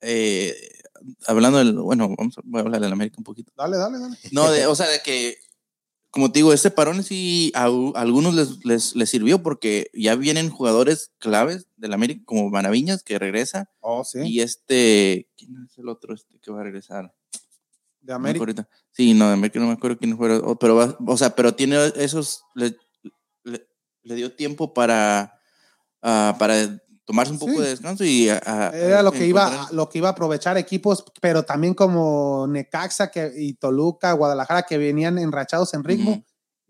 eh, 0.00 0.54
hablando 1.26 1.58
del, 1.58 1.74
bueno, 1.74 2.12
vamos 2.16 2.36
a, 2.38 2.42
voy 2.44 2.60
a 2.60 2.64
hablar 2.64 2.80
del 2.80 2.92
América 2.92 3.16
un 3.18 3.24
poquito. 3.24 3.52
dale, 3.56 3.76
dale, 3.76 3.98
dale. 3.98 4.16
No, 4.32 4.50
de, 4.50 4.66
o 4.68 4.74
sea, 4.74 4.88
de 4.88 5.00
que, 5.00 5.36
como 6.12 6.30
te 6.30 6.38
digo, 6.38 6.52
este 6.52 6.70
parón 6.70 7.02
sí 7.02 7.50
a, 7.56 7.64
algunos 7.96 8.34
les, 8.34 8.64
les, 8.64 8.94
les 8.94 9.10
sirvió 9.10 9.42
porque 9.42 9.90
ya 9.94 10.14
vienen 10.14 10.50
jugadores 10.50 11.10
claves 11.18 11.66
del 11.76 11.92
América, 11.94 12.22
como 12.26 12.48
Manaviñas, 12.50 13.02
que 13.02 13.18
regresa, 13.18 13.68
Oh, 13.80 14.04
sí, 14.04 14.20
y 14.20 14.40
este, 14.40 15.26
¿quién 15.36 15.56
es 15.66 15.76
el 15.78 15.88
otro 15.88 16.14
este 16.14 16.38
que 16.38 16.50
va 16.52 16.60
a 16.60 16.64
regresar? 16.64 17.12
de 18.02 18.12
América. 18.12 18.68
Sí, 18.90 19.14
no, 19.14 19.26
de 19.28 19.34
América 19.34 19.58
no 19.60 19.68
me 19.68 19.72
acuerdo 19.74 19.96
quién 19.98 20.16
fue, 20.16 20.36
o- 20.36 20.56
pero 20.56 20.74
va- 20.76 20.96
o 21.06 21.16
sea, 21.16 21.34
pero 21.34 21.54
tiene 21.54 21.76
esos, 21.96 22.42
le, 22.54 22.76
le- 23.44 23.66
le 24.02 24.14
dio 24.16 24.32
tiempo 24.34 24.74
para, 24.74 25.38
ah, 26.02 26.36
para 26.38 26.82
tomarse 27.04 27.32
un 27.32 27.38
poco 27.38 27.52
Sí. 27.52 27.58
de 27.60 27.68
descanso 27.68 28.04
y 28.04 28.28
a- 28.28 28.40
a- 28.44 28.68
Era 28.70 29.02
lo 29.02 29.10
que 29.12 29.26
iba, 29.26 29.68
lo 29.72 29.88
que 29.88 29.98
iba 29.98 30.08
a 30.08 30.12
aprovechar 30.12 30.56
equipos, 30.58 31.04
pero 31.20 31.44
también 31.44 31.74
como 31.74 32.46
Necaxa 32.48 33.10
que, 33.10 33.32
y 33.36 33.54
Toluca, 33.54 34.12
Guadalajara, 34.12 34.62
que 34.62 34.78
venían 34.78 35.18
enrachados 35.18 35.74
en 35.74 35.82
ritmo 35.84 36.24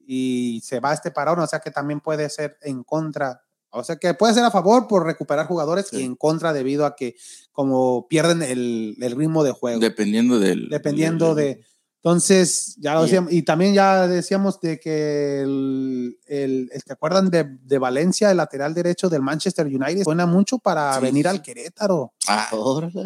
y 0.06 0.60
se 0.64 0.80
va 0.80 0.92
este 0.94 1.10
parón, 1.10 1.38
o 1.38 1.46
sea 1.46 1.60
que 1.60 1.70
también 1.70 2.00
puede 2.00 2.28
ser 2.30 2.56
en 2.62 2.82
contra, 2.82 3.42
o 3.70 3.84
sea 3.84 3.96
que 3.96 4.14
puede 4.14 4.34
ser 4.34 4.44
a 4.44 4.50
favor 4.50 4.88
por 4.88 5.04
recuperar 5.06 5.46
jugadores 5.46 5.88
Sí. 5.88 5.98
y 5.98 6.02
en 6.04 6.16
contra 6.16 6.52
debido 6.52 6.86
a 6.86 6.96
que 6.96 7.14
como 7.52 8.06
pierden 8.08 8.42
el, 8.42 8.96
el 9.00 9.16
ritmo 9.16 9.44
de 9.44 9.52
juego. 9.52 9.80
Dependiendo 9.80 10.38
del. 10.40 10.68
dependiendo 10.70 11.34
del- 11.34 11.56
de. 11.58 11.64
Entonces, 12.04 12.74
ya 12.80 12.94
lo 12.94 13.02
decíamos, 13.04 13.32
y 13.32 13.42
también 13.42 13.74
ya 13.74 14.08
decíamos 14.08 14.60
de 14.60 14.80
que 14.80 15.40
el, 15.42 16.18
el, 16.26 16.68
el- 16.72 16.82
¿te 16.82 16.92
acuerdan 16.94 17.30
de, 17.30 17.44
de 17.62 17.78
Valencia, 17.78 18.28
el 18.32 18.38
lateral 18.38 18.74
derecho 18.74 19.08
del 19.08 19.22
Manchester 19.22 19.66
United? 19.68 20.02
Suena 20.02 20.26
mucho 20.26 20.58
para 20.58 20.94
Sí, 20.96 21.00
venir 21.00 21.26
sí, 21.26 21.28
al. 21.30 21.42
Querétaro. 21.42 22.12
Ah. 22.26 22.48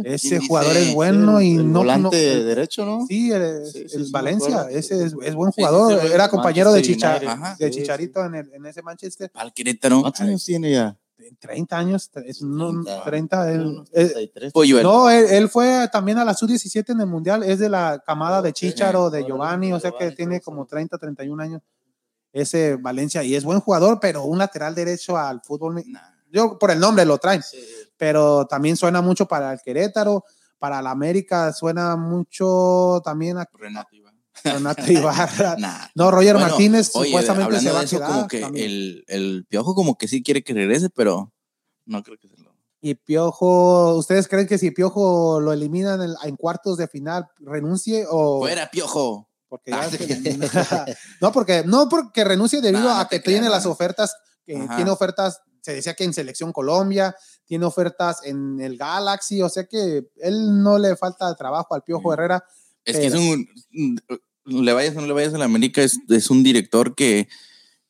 Ese 0.04 0.38
¿Quién 0.38 0.46
jugador 0.48 0.72
dice? 0.72 0.88
es 0.88 0.94
bueno 0.94 1.42
y 1.42 1.56
el 1.56 1.70
no. 1.70 1.80
volante 1.80 2.36
no- 2.38 2.44
derecho, 2.44 2.86
¿no? 2.86 3.04
sí, 3.06 3.30
el, 3.32 3.66
Sí, 3.66 3.72
sí, 3.72 3.78
el 3.84 3.90
sí, 3.90 3.98
me 3.98 4.10
Valencia, 4.12 4.66
ese 4.70 5.04
es, 5.04 5.14
es 5.22 5.34
buen 5.34 5.52
jugador. 5.52 6.00
sí, 6.00 6.06
Era 6.14 6.30
compañero 6.30 6.72
de, 6.72 6.80
Chicha-. 6.80 7.16
Ajá. 7.16 7.56
de 7.58 7.70
Sí, 7.70 7.80
Chicharito 7.80 8.24
en, 8.24 8.34
el- 8.36 8.50
en 8.54 8.64
ese 8.64 8.80
Manchester. 8.80 9.30
al 9.34 9.52
Querétaro. 9.52 10.00
¿Cuántos 10.00 10.22
años 10.22 10.42
tiene 10.42 10.72
ya? 10.72 10.96
30 11.38 11.78
años, 11.78 12.10
es, 12.24 12.42
no, 12.42 12.70
30. 12.84 13.04
30. 13.04 13.52
él- 13.52 13.66
Unos 13.66 13.90
33. 13.90 14.52
Pollo, 14.52 14.82
No, 14.82 15.08
él, 15.10 15.26
él 15.30 15.48
fue 15.48 15.88
también 15.90 16.18
a 16.18 16.24
la 16.24 16.34
sub-17 16.34 16.92
en 16.92 17.00
el 17.00 17.06
Mundial, 17.06 17.42
es 17.42 17.58
de 17.58 17.68
la 17.68 18.02
camada 18.04 18.42
de. 18.42 18.52
Chicharo, 18.52 19.10
de 19.10 19.24
Giovanni, 19.24 19.72
o 19.72 19.80
sea 19.80 19.90
que 19.92 19.98
Giovanni, 19.98 20.16
tiene 20.16 20.40
como 20.40 20.62
eso. 20.62 20.68
30, 20.68 20.98
31 20.98 21.40
años 21.42 21.62
ese 22.32 22.76
Valencia 22.76 23.22
y 23.22 23.34
es 23.34 23.44
buen 23.44 23.60
jugador, 23.60 23.98
pero 23.98 24.24
un 24.24 24.38
lateral 24.38 24.74
derecho 24.74 25.16
al 25.16 25.40
fútbol, 25.42 25.82
yo 26.30 26.58
por 26.58 26.70
el 26.70 26.78
nombre 26.78 27.06
lo 27.06 27.16
traen, 27.16 27.42
pero 27.96 28.46
también 28.46 28.76
suena 28.76 29.00
mucho 29.00 29.26
para 29.26 29.54
el 29.54 29.60
Querétaro, 29.64 30.22
para 30.58 30.82
la 30.82 30.90
América 30.90 31.50
suena 31.54 31.96
mucho 31.96 33.00
también 33.02 33.38
a 33.38 33.48
Renato. 33.54 33.88
Renato 34.44 34.90
Ibarra. 34.90 35.56
Nah. 35.58 35.88
No, 35.94 36.10
Roger 36.10 36.34
Bueno, 36.34 36.48
Martínez 36.48 36.90
oye, 36.94 37.06
supuestamente 37.08 37.60
se 37.60 37.70
va 37.70 37.80
de 37.80 37.86
a 37.86 37.88
quedar. 37.88 38.08
como 38.10 38.26
que 38.28 38.64
el, 38.64 39.04
el 39.08 39.46
piojo 39.48 39.74
como 39.74 39.96
que 39.98 40.08
sí 40.08 40.22
quiere 40.22 40.42
que 40.44 40.52
regrese, 40.54 40.90
pero 40.90 41.32
no 41.84 42.02
creo 42.02 42.16
que 42.18 42.28
se 42.28 42.36
lo. 42.42 42.54
Y 42.80 42.94
Piojo, 42.94 43.94
¿ustedes 43.96 44.28
creen 44.28 44.46
que 44.46 44.58
si 44.58 44.70
Piojo 44.70 45.40
lo 45.40 45.52
eliminan 45.52 46.02
en, 46.02 46.14
en 46.22 46.36
cuartos 46.36 46.76
de 46.76 46.86
final 46.86 47.26
renuncie 47.38 48.04
o 48.08 48.40
Fuera, 48.40 48.70
piojo. 48.70 49.28
Porque 49.48 49.70
ya- 49.72 49.88
no, 51.20 51.32
porque, 51.32 51.62
no 51.64 51.88
porque 51.88 52.24
renuncie 52.24 52.60
debido 52.60 52.84
no 52.84 52.98
a 52.98 53.08
que 53.08 53.18
tiene 53.20 53.48
las 53.48 53.66
ofertas, 53.66 54.14
que 54.44 54.56
Ajá. 54.56 54.76
tiene 54.76 54.90
ofertas, 54.90 55.40
se 55.62 55.74
decía 55.74 55.94
que 55.94 56.04
en 56.04 56.12
Selección 56.14 56.52
Colombia, 56.52 57.16
tiene 57.44 57.64
ofertas 57.64 58.20
en 58.24 58.60
el 58.60 58.76
Galaxy, 58.76 59.42
o 59.42 59.48
sea 59.48 59.64
que 59.66 60.08
él 60.16 60.62
no 60.62 60.78
le 60.78 60.94
falta 60.96 61.34
trabajo 61.34 61.74
al 61.74 61.82
Piojo 61.82 62.10
Mm. 62.10 62.12
Herrera. 62.12 62.44
Es 62.86 62.96
que 62.98 63.06
es 63.06 63.14
un. 63.14 63.46
Le 64.46 64.72
vayas 64.72 64.96
o 64.96 65.00
no 65.02 65.06
le 65.06 65.12
vayas 65.12 65.34
a 65.34 65.38
la 65.38 65.44
América, 65.44 65.82
es, 65.82 65.98
es 66.08 66.30
un 66.30 66.42
director 66.42 66.94
que. 66.94 67.28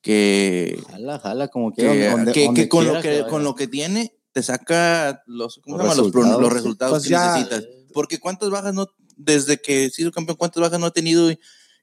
que, 0.03 0.79
Jala, 0.91 1.19
jala, 1.19 1.49
como 1.49 1.73
que, 1.73 1.83
que, 1.83 2.09
donde- 2.11 2.33
que- 2.33 2.45
donde 2.47 2.63
que 2.63 2.69
con, 2.69 2.87
lo 2.87 3.01
quiera 3.01 3.25
que, 3.25 3.31
con 3.31 3.45
lo 3.45 3.55
que 3.55 3.67
tiene 3.69 4.13
te 4.33 4.43
saca 4.43 5.23
los, 5.27 5.61
¿cómo 5.65 5.79
Los 5.79 5.87
se 5.87 5.89
llama? 5.97 6.09
resultados. 6.09 6.43
los 6.43 6.53
resultados 6.53 6.93
Pues 6.95 7.03
que 7.05 7.09
ya- 7.11 7.33
necesitas. 7.37 7.65
Porque 7.93 8.19
cuántas 8.19 8.51
bajas 8.51 8.75
no, 8.75 8.87
desde 9.17 9.61
que 9.61 9.89
se 9.91 10.03
hizo 10.03 10.13
campeón, 10.13 10.37
cuántas 10.37 10.61
bajas 10.61 10.79
no 10.79 10.87
ha 10.87 10.91
tenido 10.93 11.31
y, 11.31 11.39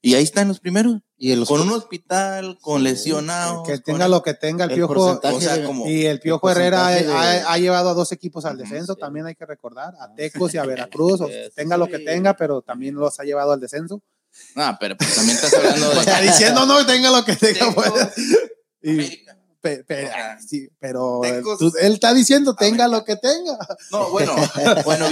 y 0.05 0.13
ahí 0.15 0.23
están 0.23 0.47
los 0.49 0.59
primeros. 0.59 0.97
Y 1.17 1.33
Con 1.45 1.61
un 1.61 1.71
hospital, 1.71 2.57
con 2.61 2.79
Sí, 2.79 2.83
lesionados. 2.83 3.65
que 3.65 3.75
con- 3.75 3.83
tenga 3.83 4.07
lo 4.09 4.21
que 4.21 4.33
tenga 4.33 4.65
el, 4.65 4.71
el 4.71 4.75
Piojo. 4.75 5.19
o 5.23 5.39
sea, 5.41 5.63
como- 5.65 5.87
Y 5.87 6.05
el 6.05 6.19
Piojo 6.19 6.49
el 6.51 6.57
Herrera 6.57 6.83
porcentaje 6.83 7.05
de- 7.07 7.41
ha, 7.43 7.51
ha 7.53 7.57
llevado 7.57 7.89
a 7.89 7.93
dos 7.93 8.11
equipos 8.11 8.43
al 8.45 8.55
Ujú, 8.55 8.63
descenso, 8.63 8.93
sí. 8.95 8.99
también 8.99 9.25
hay 9.25 9.35
que 9.35 9.45
recordar, 9.45 9.93
a 9.99 10.13
Tecos 10.13 10.53
y 10.53 10.57
a 10.57 10.65
Veracruz, 10.65 11.21
o 11.21 11.29
tenga 11.55 11.77
lo 11.77 11.87
que 11.87 11.99
tenga, 11.99 12.35
pero 12.35 12.61
también 12.61 12.95
los 12.95 13.19
ha 13.19 13.23
llevado 13.23 13.53
al 13.53 13.59
descenso. 13.61 14.01
Ah, 14.55 14.75
pero 14.79 14.97
pues 14.97 15.15
también 15.15 15.37
estás 15.37 15.53
hablando 15.53 15.89
de. 15.91 15.95
Está 16.01 16.19
diciendo, 16.21 16.65
no, 16.65 16.85
tenga 16.85 17.09
lo 17.09 17.23
que 17.23 17.35
tenga. 17.37 17.59
Tecos, 17.59 17.75
pues. 17.75 18.09
Y- 18.81 19.23
pe- 19.61 19.83
pe- 19.85 20.07
sea, 20.07 20.37
sí, 20.41 20.67
pero 20.79 21.21
Tecos- 21.21 21.57
tú- 21.59 21.71
él 21.79 21.93
está 21.93 22.13
diciendo, 22.13 22.53
tenga 22.55 22.85
América. 22.85 22.87
lo 22.99 23.05
que 23.05 23.15
tenga. 23.15 23.57
No, 23.91 24.09
bueno, 24.09 24.35
bueno, 24.85 25.05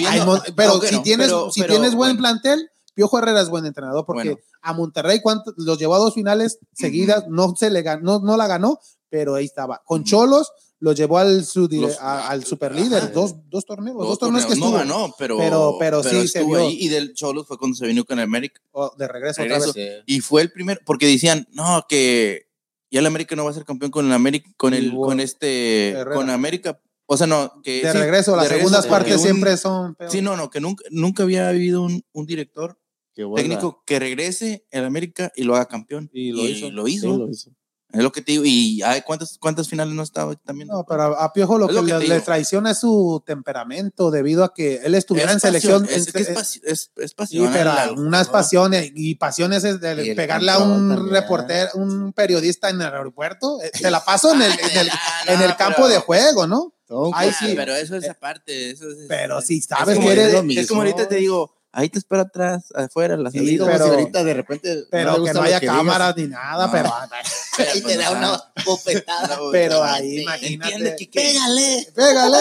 pero 0.57 0.73
no, 0.73 0.79
bueno, 0.79 0.81
si 0.81 1.01
tienes, 1.03 1.27
pero- 1.27 1.51
si 1.51 1.61
pero, 1.61 1.73
tienes 1.75 1.95
buen 1.95 2.17
bueno, 2.17 2.19
plantel, 2.19 2.70
Piojo 2.93 3.17
Herrera 3.19 3.41
es 3.41 3.49
buen 3.49 3.65
entrenador, 3.65 4.05
porque 4.05 4.29
Bueno. 4.31 4.41
a 4.61 4.73
Monterrey 4.73 5.19
¿cuánto- 5.21 5.53
los 5.57 5.77
llevó 5.79 5.95
a 5.95 5.99
dos 5.99 6.13
finales 6.13 6.59
seguidas, 6.73 7.25
no 7.29 7.55
se 7.55 7.69
le 7.69 7.81
ganó, 7.81 8.19
no, 8.19 8.25
no 8.25 8.37
la 8.37 8.47
ganó, 8.47 8.79
pero 9.09 9.35
ahí 9.35 9.45
estaba. 9.45 9.81
Con. 9.85 10.03
Cholos 10.03 10.51
los 10.79 10.95
llevó 10.95 11.19
al, 11.19 11.45
su- 11.45 11.67
Los- 11.71 11.99
a- 11.99 12.29
al 12.29 12.43
superlíder, 12.43 13.03
Ajá. 13.03 13.11
dos, 13.13 13.35
dos 13.49 13.65
torneos, 13.65 13.97
Dos 13.97 14.07
dos, 14.07 14.19
torneos 14.19 14.45
que 14.47 14.53
estuvo 14.53 14.71
no 14.71 14.77
ganó, 14.77 15.13
pero, 15.17 15.37
Pero- 15.37 15.75
pero 15.79 16.01
sí 16.03 16.27
se 16.27 16.43
vio. 16.43 16.57
ahí. 16.57 16.75
Y 16.79 16.87
del 16.89 17.13
Cholos 17.13 17.45
fue 17.47 17.57
cuando 17.57 17.75
se 17.75 17.85
vino 17.85 18.03
con 18.03 18.17
el 18.19 18.23
América. 18.25 18.59
oh, 18.71 18.91
de 18.97 19.07
regreso, 19.07 19.41
Regreso. 19.43 19.69
otra 19.69 19.81
vez. 19.83 19.97
Sí. 19.99 20.03
Y 20.07 20.21
fue 20.21 20.41
el 20.41 20.51
primero, 20.51 20.79
porque 20.85 21.05
decían, 21.07 21.47
no, 21.51 21.85
que 21.87 22.47
ya 22.89 22.99
el 22.99 23.05
América 23.05 23.35
no 23.35 23.45
va 23.45 23.51
a 23.51 23.53
ser 23.53 23.63
campeón 23.63 23.91
con 23.91 24.05
el 24.07 24.11
América, 24.11 24.49
con 24.57 24.73
el, 24.73 24.91
con 24.93 25.19
este, 25.19 25.89
Herrera. 25.91 26.15
con 26.15 26.29
América. 26.29 26.79
O 27.05 27.15
sea, 27.17 27.27
no, 27.27 27.61
que 27.61 27.81
De 27.83 27.91
sí, 27.91 27.97
regreso, 27.97 28.35
las 28.35 28.49
de 28.49 28.55
segundas 28.55 28.87
partes 28.87 29.17
un- 29.17 29.21
siempre 29.21 29.57
son 29.57 29.95
peor. 29.95 30.09
Sí, 30.09 30.21
no, 30.21 30.35
no, 30.37 30.49
que 30.49 30.61
nunca, 30.61 30.83
nunca 30.91 31.23
había 31.23 31.47
habido 31.49 31.83
un, 31.83 32.03
un 32.13 32.25
director. 32.25 32.79
Técnico 33.15 33.83
que 33.85 33.99
regrese 33.99 34.65
el 34.71 34.85
América 34.85 35.31
y 35.35 35.43
lo 35.43 35.55
haga 35.55 35.65
campeón. 35.67 36.09
Y 36.13 36.31
lo 36.31 36.41
hizo. 36.47 36.71
Lo 36.71 36.85
Sí, 36.87 36.93
hizo. 36.95 37.17
lo 37.17 37.29
hizo. 37.29 37.51
Es 37.93 38.01
lo 38.01 38.11
que 38.13 38.21
te 38.21 38.31
digo. 38.31 38.43
Y 38.45 38.81
ay, 38.83 39.01
¿cuántas, 39.05 39.37
cuántas 39.37 39.67
finales 39.67 39.93
no 39.93 40.01
estaba 40.01 40.33
también? 40.35 40.69
No, 40.69 40.85
pero 40.87 41.19
a 41.19 41.33
Piojo 41.33 41.57
lo 41.57 41.65
Es 41.65 41.71
que, 41.71 41.75
lo 41.75 41.99
que 41.99 42.07
le, 42.07 42.15
le 42.15 42.21
traiciona 42.21 42.71
es 42.71 42.77
su 42.79 43.21
temperamento, 43.25 44.11
debido 44.11 44.45
a 44.45 44.53
que 44.53 44.75
él 44.85 44.95
estuviera 44.95 45.33
en 45.33 45.41
pasión, 45.41 45.85
selección. 45.85 45.85
Es, 45.89 46.07
en- 46.07 46.13
que 46.13 46.21
es, 46.21 46.29
eh, 46.29 46.61
es, 46.67 46.91
es 46.95 47.09
Sí, 47.09 47.15
pasión. 47.17 47.49
pero 47.51 47.71
al- 47.73 47.99
unas 47.99 48.27
al- 48.27 48.31
pasiones 48.31 48.91
y 48.95 49.15
pasiones 49.15 49.65
es 49.65 49.81
de 49.81 50.05
Y 50.07 50.15
pegarle 50.15 50.51
a 50.51 50.59
un 50.59 50.87
también. 50.89 51.09
reportero, 51.09 51.69
un 51.73 52.13
periodista 52.13 52.69
en 52.69 52.77
el 52.77 52.93
aeropuerto. 52.93 53.59
eh, 53.61 53.71
Te 53.77 53.91
la 53.91 54.05
paso 54.05 54.33
en 54.35 54.41
el, 54.43 54.51
en 54.53 54.77
el, 54.77 54.89
Ah, 54.89 55.23
en 55.27 55.41
el 55.41 55.55
campo 55.57 55.81
pero- 55.81 55.87
de 55.89 55.97
juego, 55.97 56.47
¿no? 56.47 56.73
Todo 56.87 57.11
Ahí 57.13 57.29
Ah, 57.29 57.35
sí. 57.37 57.53
Pero 57.57 57.75
eso 57.75 57.97
es 57.97 58.09
aparte. 58.09 58.71
Eso 58.71 58.87
es, 58.89 58.99
Pero 59.09 59.39
es- 59.39 59.47
si 59.47 59.57
es 59.57 59.65
sabes 59.65 59.99
que 59.99 60.11
eres- 60.13 60.33
es, 60.33 60.57
es 60.59 60.67
como 60.69 60.79
ahorita 60.81 61.09
te 61.09 61.15
digo, 61.15 61.53
ahí 61.73 61.89
te 61.89 61.99
espera 61.99 62.23
atrás, 62.23 62.65
afuera, 62.75 63.15
la 63.17 63.31
salida. 63.31 63.65
pero- 63.65 63.85
ahorita 63.85 64.23
de 64.23 64.33
repente. 64.33 64.83
Pero 64.91 65.23
que 65.23 65.33
no 65.33 65.41
haya 65.41 65.59
que 65.59 65.65
digas. 65.65 65.77
cámaras 65.77 66.17
ni 66.17 66.27
nada, 66.27 66.65
No. 66.67 66.71
pero, 66.71 66.89
Y 66.89 67.81
pues, 67.81 67.83
te 67.83 67.97
da 67.97 68.11
una 68.11 68.43
bofetada. 68.65 69.37
Pero 69.51 69.83
ahí 69.83 70.17
sí, 70.17 70.21
imagínate. 70.23 70.73
Entiende 70.73 70.95
que, 70.97 71.09
que- 71.09 71.19
Pégale. 71.21 71.87
pégale. 71.95 72.37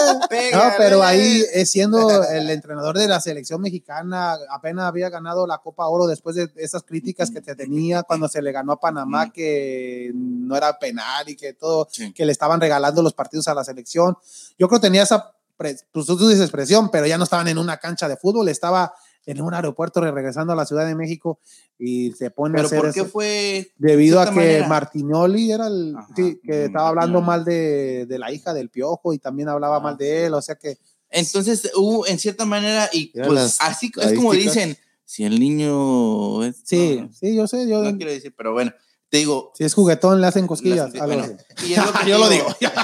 No, 0.53 0.61
pero 0.77 1.03
ahí 1.03 1.43
eh, 1.53 1.65
siendo 1.65 2.23
el 2.23 2.49
entrenador 2.49 2.97
de 2.97 3.07
la 3.07 3.19
selección 3.21 3.61
mexicana, 3.61 4.37
apenas 4.49 4.85
había 4.85 5.09
ganado 5.09 5.47
la 5.47 5.59
Copa 5.59 5.87
Oro 5.87 6.07
después 6.07 6.35
de 6.35 6.49
esas 6.57 6.83
críticas 6.83 7.31
que 7.31 7.41
se 7.41 7.55
tenía 7.55 8.03
cuando 8.03 8.27
se 8.27 8.41
le 8.41 8.51
ganó 8.51 8.73
a 8.73 8.79
Panamá, 8.79 9.31
que 9.31 10.11
no 10.13 10.55
era 10.55 10.77
penal 10.77 11.27
y 11.29 11.35
que 11.35 11.53
todo, 11.53 11.87
Sí. 11.91 12.11
que 12.13 12.25
le 12.25 12.31
estaban 12.31 12.59
regalando 12.59 13.01
los 13.01 13.13
partidos 13.13 13.47
a 13.47 13.53
la 13.53 13.63
selección. 13.63 14.17
Yo 14.57 14.67
creo 14.67 14.79
que 14.79 14.87
tenía 14.87 15.03
esa, 15.03 15.31
pues 15.57 15.85
tú 15.93 16.27
dices 16.27 16.49
presión, 16.51 16.89
pero 16.89 17.05
ya 17.05 17.17
no 17.17 17.23
estaban 17.23 17.47
en 17.47 17.57
una 17.57 17.77
cancha 17.77 18.07
de 18.07 18.17
fútbol, 18.17 18.49
estaba 18.49 18.93
en 19.25 19.41
un 19.41 19.53
aeropuerto 19.53 20.01
regresando 20.01 20.53
a 20.53 20.55
la 20.55 20.65
Ciudad 20.65 20.85
de 20.85 20.95
México 20.95 21.39
y 21.77 22.11
se 22.13 22.31
pone 22.31 22.59
a 22.59 22.63
hacer 22.63 22.79
¿por 22.81 22.93
qué 22.93 22.99
eso. 23.01 23.09
fue? 23.09 23.71
Debido 23.77 24.19
a 24.19 24.25
que 24.25 24.31
manera? 24.31 24.67
Martinoli 24.67 25.51
era 25.51 25.67
el 25.67 25.95
Ajá. 25.97 26.07
sí, 26.15 26.39
que 26.43 26.63
Mm, 26.63 26.65
estaba 26.65 26.89
hablando 26.89 27.21
mal 27.21 27.45
de, 27.45 28.05
de 28.07 28.19
la 28.19 28.31
hija 28.31 28.53
del 28.53 28.69
piojo 28.69 29.13
y 29.13 29.19
también 29.19 29.49
hablaba 29.49 29.77
Ah, 29.77 29.81
mal 29.81 29.97
de 29.97 30.25
él, 30.25 30.33
o 30.33 30.41
sea 30.41 30.55
que 30.55 30.77
Entonces 31.09 31.71
hubo 31.75 32.07
en 32.07 32.17
cierta 32.19 32.45
manera, 32.45 32.89
y 32.93 33.11
Mira 33.13 33.27
pues 33.27 33.39
las 33.41 33.57
así 33.61 33.91
es 34.01 34.13
como 34.13 34.31
dicen, 34.33 34.77
si 35.05 35.23
el 35.25 35.39
niño 35.39 36.43
es. 36.43 36.61
sí, 36.63 36.99
no, 37.01 37.13
sí, 37.13 37.35
yo 37.35 37.47
sé, 37.47 37.67
yo 37.67 37.81
no 37.83 37.95
quiero 37.97 38.11
decir, 38.11 38.33
pero 38.35 38.53
bueno, 38.53 38.71
te 39.09 39.17
digo. 39.17 39.51
si 39.55 39.63
es 39.65 39.73
juguetón 39.73 40.21
le 40.21 40.27
hacen 40.27 40.47
cosquillas. 40.47 40.93
las- 40.93 41.05
bueno, 41.05 41.25
y 41.67 41.73
es 41.73 41.85
lo 41.85 41.91
que 41.93 42.05
Yo 42.09 42.17
lo 42.17 42.29
digo. 42.29 42.45
Era, 42.61 42.79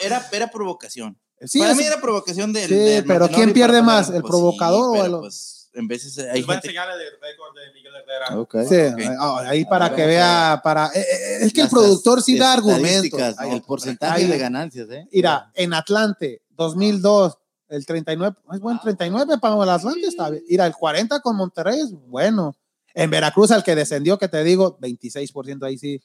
era, 0.00 0.28
era 0.32 0.50
provocación. 0.50 1.18
Sí, 1.42 1.58
Para 1.60 1.72
es- 1.72 1.78
mí 1.78 1.84
era 1.84 2.00
provocación 2.00 2.52
del. 2.52 2.68
Sí, 2.68 2.74
del 2.74 3.04
pero 3.04 3.28
¿quién 3.28 3.52
pierde 3.52 3.82
más, 3.82 4.08
el 4.08 4.20
pues, 4.22 4.30
provocador 4.30 4.88
o 4.90 4.92
pero, 5.02 5.04
el- 5.16 5.20
Pues 5.20 5.57
en 5.78 5.86
veces 5.86 6.18
hay 6.18 6.42
gente. 6.42 6.54
enseñar 6.54 6.88
el 6.90 7.20
récord 7.20 7.54
de 7.54 7.72
Miguel 7.72 7.92
Herrera. 7.94 8.38
Ok. 8.38 8.56
sí, 8.68 9.08
Ok. 9.08 9.16
ah, 9.18 9.44
ahí 9.46 9.64
para 9.64 9.86
Ahora 9.86 9.96
que 9.96 10.06
vea, 10.06 10.60
para 10.62 10.86
eh, 10.88 11.00
eh, 11.00 11.38
es 11.42 11.52
que 11.52 11.60
el 11.60 11.66
Las 11.66 11.72
productor 11.72 12.22
sí 12.22 12.36
da 12.36 12.52
argumentos. 12.54 13.20
El 13.50 13.62
porcentaje 13.62 14.26
de 14.26 14.38
ganancias, 14.38 14.88
¿eh? 14.90 15.06
Mira, 15.12 15.50
en 15.54 15.72
Atlante, 15.72 16.42
2002, 16.50 17.38
el 17.68 17.86
39, 17.86 18.36
es 18.52 18.60
buen 18.60 18.80
39 18.80 19.38
para 19.38 19.62
el 19.62 19.70
Atlante, 19.70 20.06
está 20.06 20.30
bien. 20.30 20.42
Mira, 20.48 20.66
el 20.66 20.74
40 20.74 21.20
con 21.20 21.36
Monterrey 21.36 21.80
es 21.80 21.92
bueno. 21.92 22.56
En 22.94 23.10
Veracruz, 23.10 23.52
al 23.52 23.62
que 23.62 23.76
descendió, 23.76 24.18
que 24.18 24.28
te 24.28 24.42
digo, 24.42 24.78
26% 24.80 25.64
ahí 25.64 25.78
sí. 25.78 26.02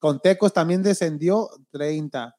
Con 0.00 0.20
Tecos 0.20 0.52
también 0.52 0.82
descendió 0.82 1.48
30. 1.70 2.34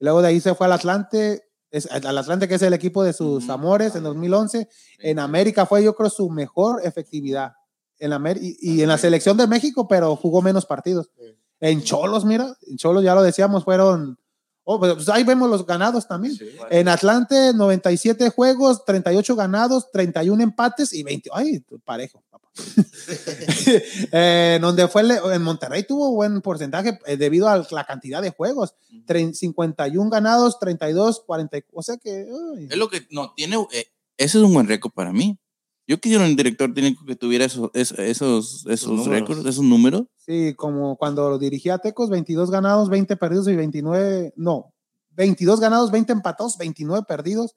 Luego 0.00 0.22
de 0.22 0.28
ahí 0.28 0.40
se 0.40 0.54
fue 0.56 0.66
al 0.66 0.72
Atlante, 0.72 1.43
es, 1.74 1.90
al 1.90 2.16
Atlante 2.16 2.46
que 2.46 2.54
es 2.54 2.62
el 2.62 2.72
equipo 2.72 3.02
de 3.02 3.12
sus 3.12 3.48
amores 3.48 3.96
en 3.96 4.04
2011. 4.04 4.68
En 5.00 5.18
América 5.18 5.66
fue 5.66 5.82
yo 5.82 5.96
creo 5.96 6.08
su 6.08 6.30
mejor 6.30 6.80
efectividad. 6.84 7.54
En 7.98 8.10
la, 8.10 8.20
y, 8.40 8.56
y 8.60 8.82
en 8.82 8.88
la 8.88 8.98
selección 8.98 9.36
de 9.36 9.46
México, 9.48 9.88
pero 9.88 10.14
jugó 10.14 10.40
menos 10.40 10.66
partidos. 10.66 11.10
En 11.58 11.82
Cholos, 11.82 12.24
mira, 12.24 12.56
en 12.68 12.76
Cholos 12.76 13.02
ya 13.02 13.14
lo 13.14 13.22
decíamos, 13.22 13.64
fueron... 13.64 14.18
Oh, 14.62 14.78
pues 14.78 15.08
ahí 15.08 15.24
vemos 15.24 15.50
los 15.50 15.66
ganados 15.66 16.06
también. 16.06 16.38
En 16.70 16.88
Atlante, 16.88 17.52
97 17.54 18.30
juegos, 18.30 18.84
38 18.84 19.36
ganados, 19.36 19.90
31 19.90 20.42
empates 20.42 20.92
y 20.94 21.02
20. 21.02 21.30
Ay, 21.34 21.62
parejo. 21.84 22.22
Eh, 24.12 24.58
donde 24.60 24.86
fue 24.88 25.02
el- 25.02 25.10
en 25.32 25.42
Monterrey 25.42 25.82
tuvo 25.84 26.12
buen 26.14 26.40
porcentaje 26.40 26.98
eh, 27.06 27.16
debido 27.16 27.48
a 27.48 27.66
la 27.70 27.84
cantidad 27.84 28.22
de 28.22 28.30
juegos. 28.30 28.74
Tre- 29.06 29.32
51 29.32 30.10
ganados, 30.10 30.58
32, 30.58 31.22
40. 31.26 31.58
O 31.72 31.82
sea 31.82 31.96
que. 31.96 32.26
Es 32.70 32.76
lo 32.76 32.88
que. 32.88 33.06
No, 33.10 33.32
tiene. 33.34 33.56
eh, 33.72 33.86
ese 34.16 34.38
es 34.38 34.44
un 34.44 34.52
buen 34.54 34.68
récord 34.68 34.92
para 34.92 35.12
mí. 35.12 35.38
Yo 35.86 36.00
quisiera 36.00 36.24
un 36.24 36.34
director 36.36 36.72
técnico 36.72 37.04
que 37.04 37.14
tuviera 37.16 37.44
esos, 37.44 37.70
esos, 37.74 38.64
esos, 38.66 39.06
récords, 39.06 39.44
esos 39.44 39.64
números. 39.64 40.04
Sí, 40.16 40.54
como 40.56 40.96
cuando 40.96 41.28
lo 41.28 41.38
dirigía 41.38 41.74
a 41.74 41.78
Tecos, 41.78 42.08
22 42.08 42.50
ganados, 42.50 42.88
20 42.88 43.16
perdidos 43.16 43.48
y 43.48 43.56
29. 43.56 44.32
No, 44.36 44.72
22 45.10 45.60
ganados, 45.60 45.90
20 45.90 46.12
empatados, 46.12 46.56
29 46.56 47.04
perdidos. 47.06 47.54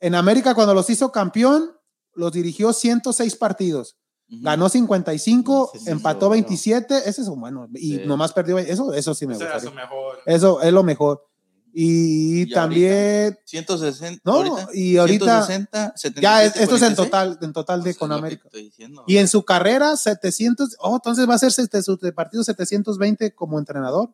En 0.00 0.14
América, 0.14 0.54
cuando 0.54 0.74
los 0.74 0.90
hizo 0.90 1.10
campeón, 1.10 1.70
los 2.12 2.32
dirigió 2.32 2.72
106 2.74 3.36
partidos. 3.36 3.96
Ganó 4.42 4.68
55, 4.68 5.70
Ese 5.74 5.84
sí 5.84 5.90
empató 5.90 6.26
es 6.26 6.28
bueno. 6.28 6.42
27, 6.46 6.96
ese 7.08 7.22
es 7.22 7.28
un 7.28 7.40
bueno. 7.40 7.68
Y 7.74 7.96
Sí. 7.98 8.02
nomás 8.06 8.32
perdió, 8.32 8.58
eso, 8.58 8.92
eso 8.92 9.14
sí 9.14 9.26
me 9.26 9.34
gusta. 9.34 9.56
Eso 10.26 10.60
es 10.62 10.72
lo 10.72 10.82
mejor. 10.82 11.26
Y, 11.76 12.42
Y 12.42 12.50
también, 12.50 13.36
160. 13.46 14.20
no, 14.24 14.32
ahorita, 14.34 14.68
y 14.74 14.96
ahorita, 14.96 15.42
160, 15.42 15.92
77, 15.96 16.20
ya 16.22 16.44
es- 16.44 16.56
esto 16.56 16.76
es 16.76 16.82
en 16.82 16.94
46. 16.94 16.96
total, 16.96 17.38
en 17.42 17.52
total 17.52 17.80
de 17.80 17.82
Pues 17.82 17.94
es 17.94 17.98
con 17.98 18.12
América. 18.12 18.48
diciendo. 18.52 19.02
Y 19.08 19.16
en 19.16 19.26
su 19.26 19.44
carrera, 19.44 19.96
700, 19.96 20.76
oh, 20.78 20.94
entonces 20.94 21.28
va 21.28 21.34
a 21.34 21.38
ser 21.38 21.52
este, 21.56 21.82
su 21.82 21.98
partido 22.14 22.44
720 22.44 23.34
como 23.34 23.58
entrenador. 23.58 24.10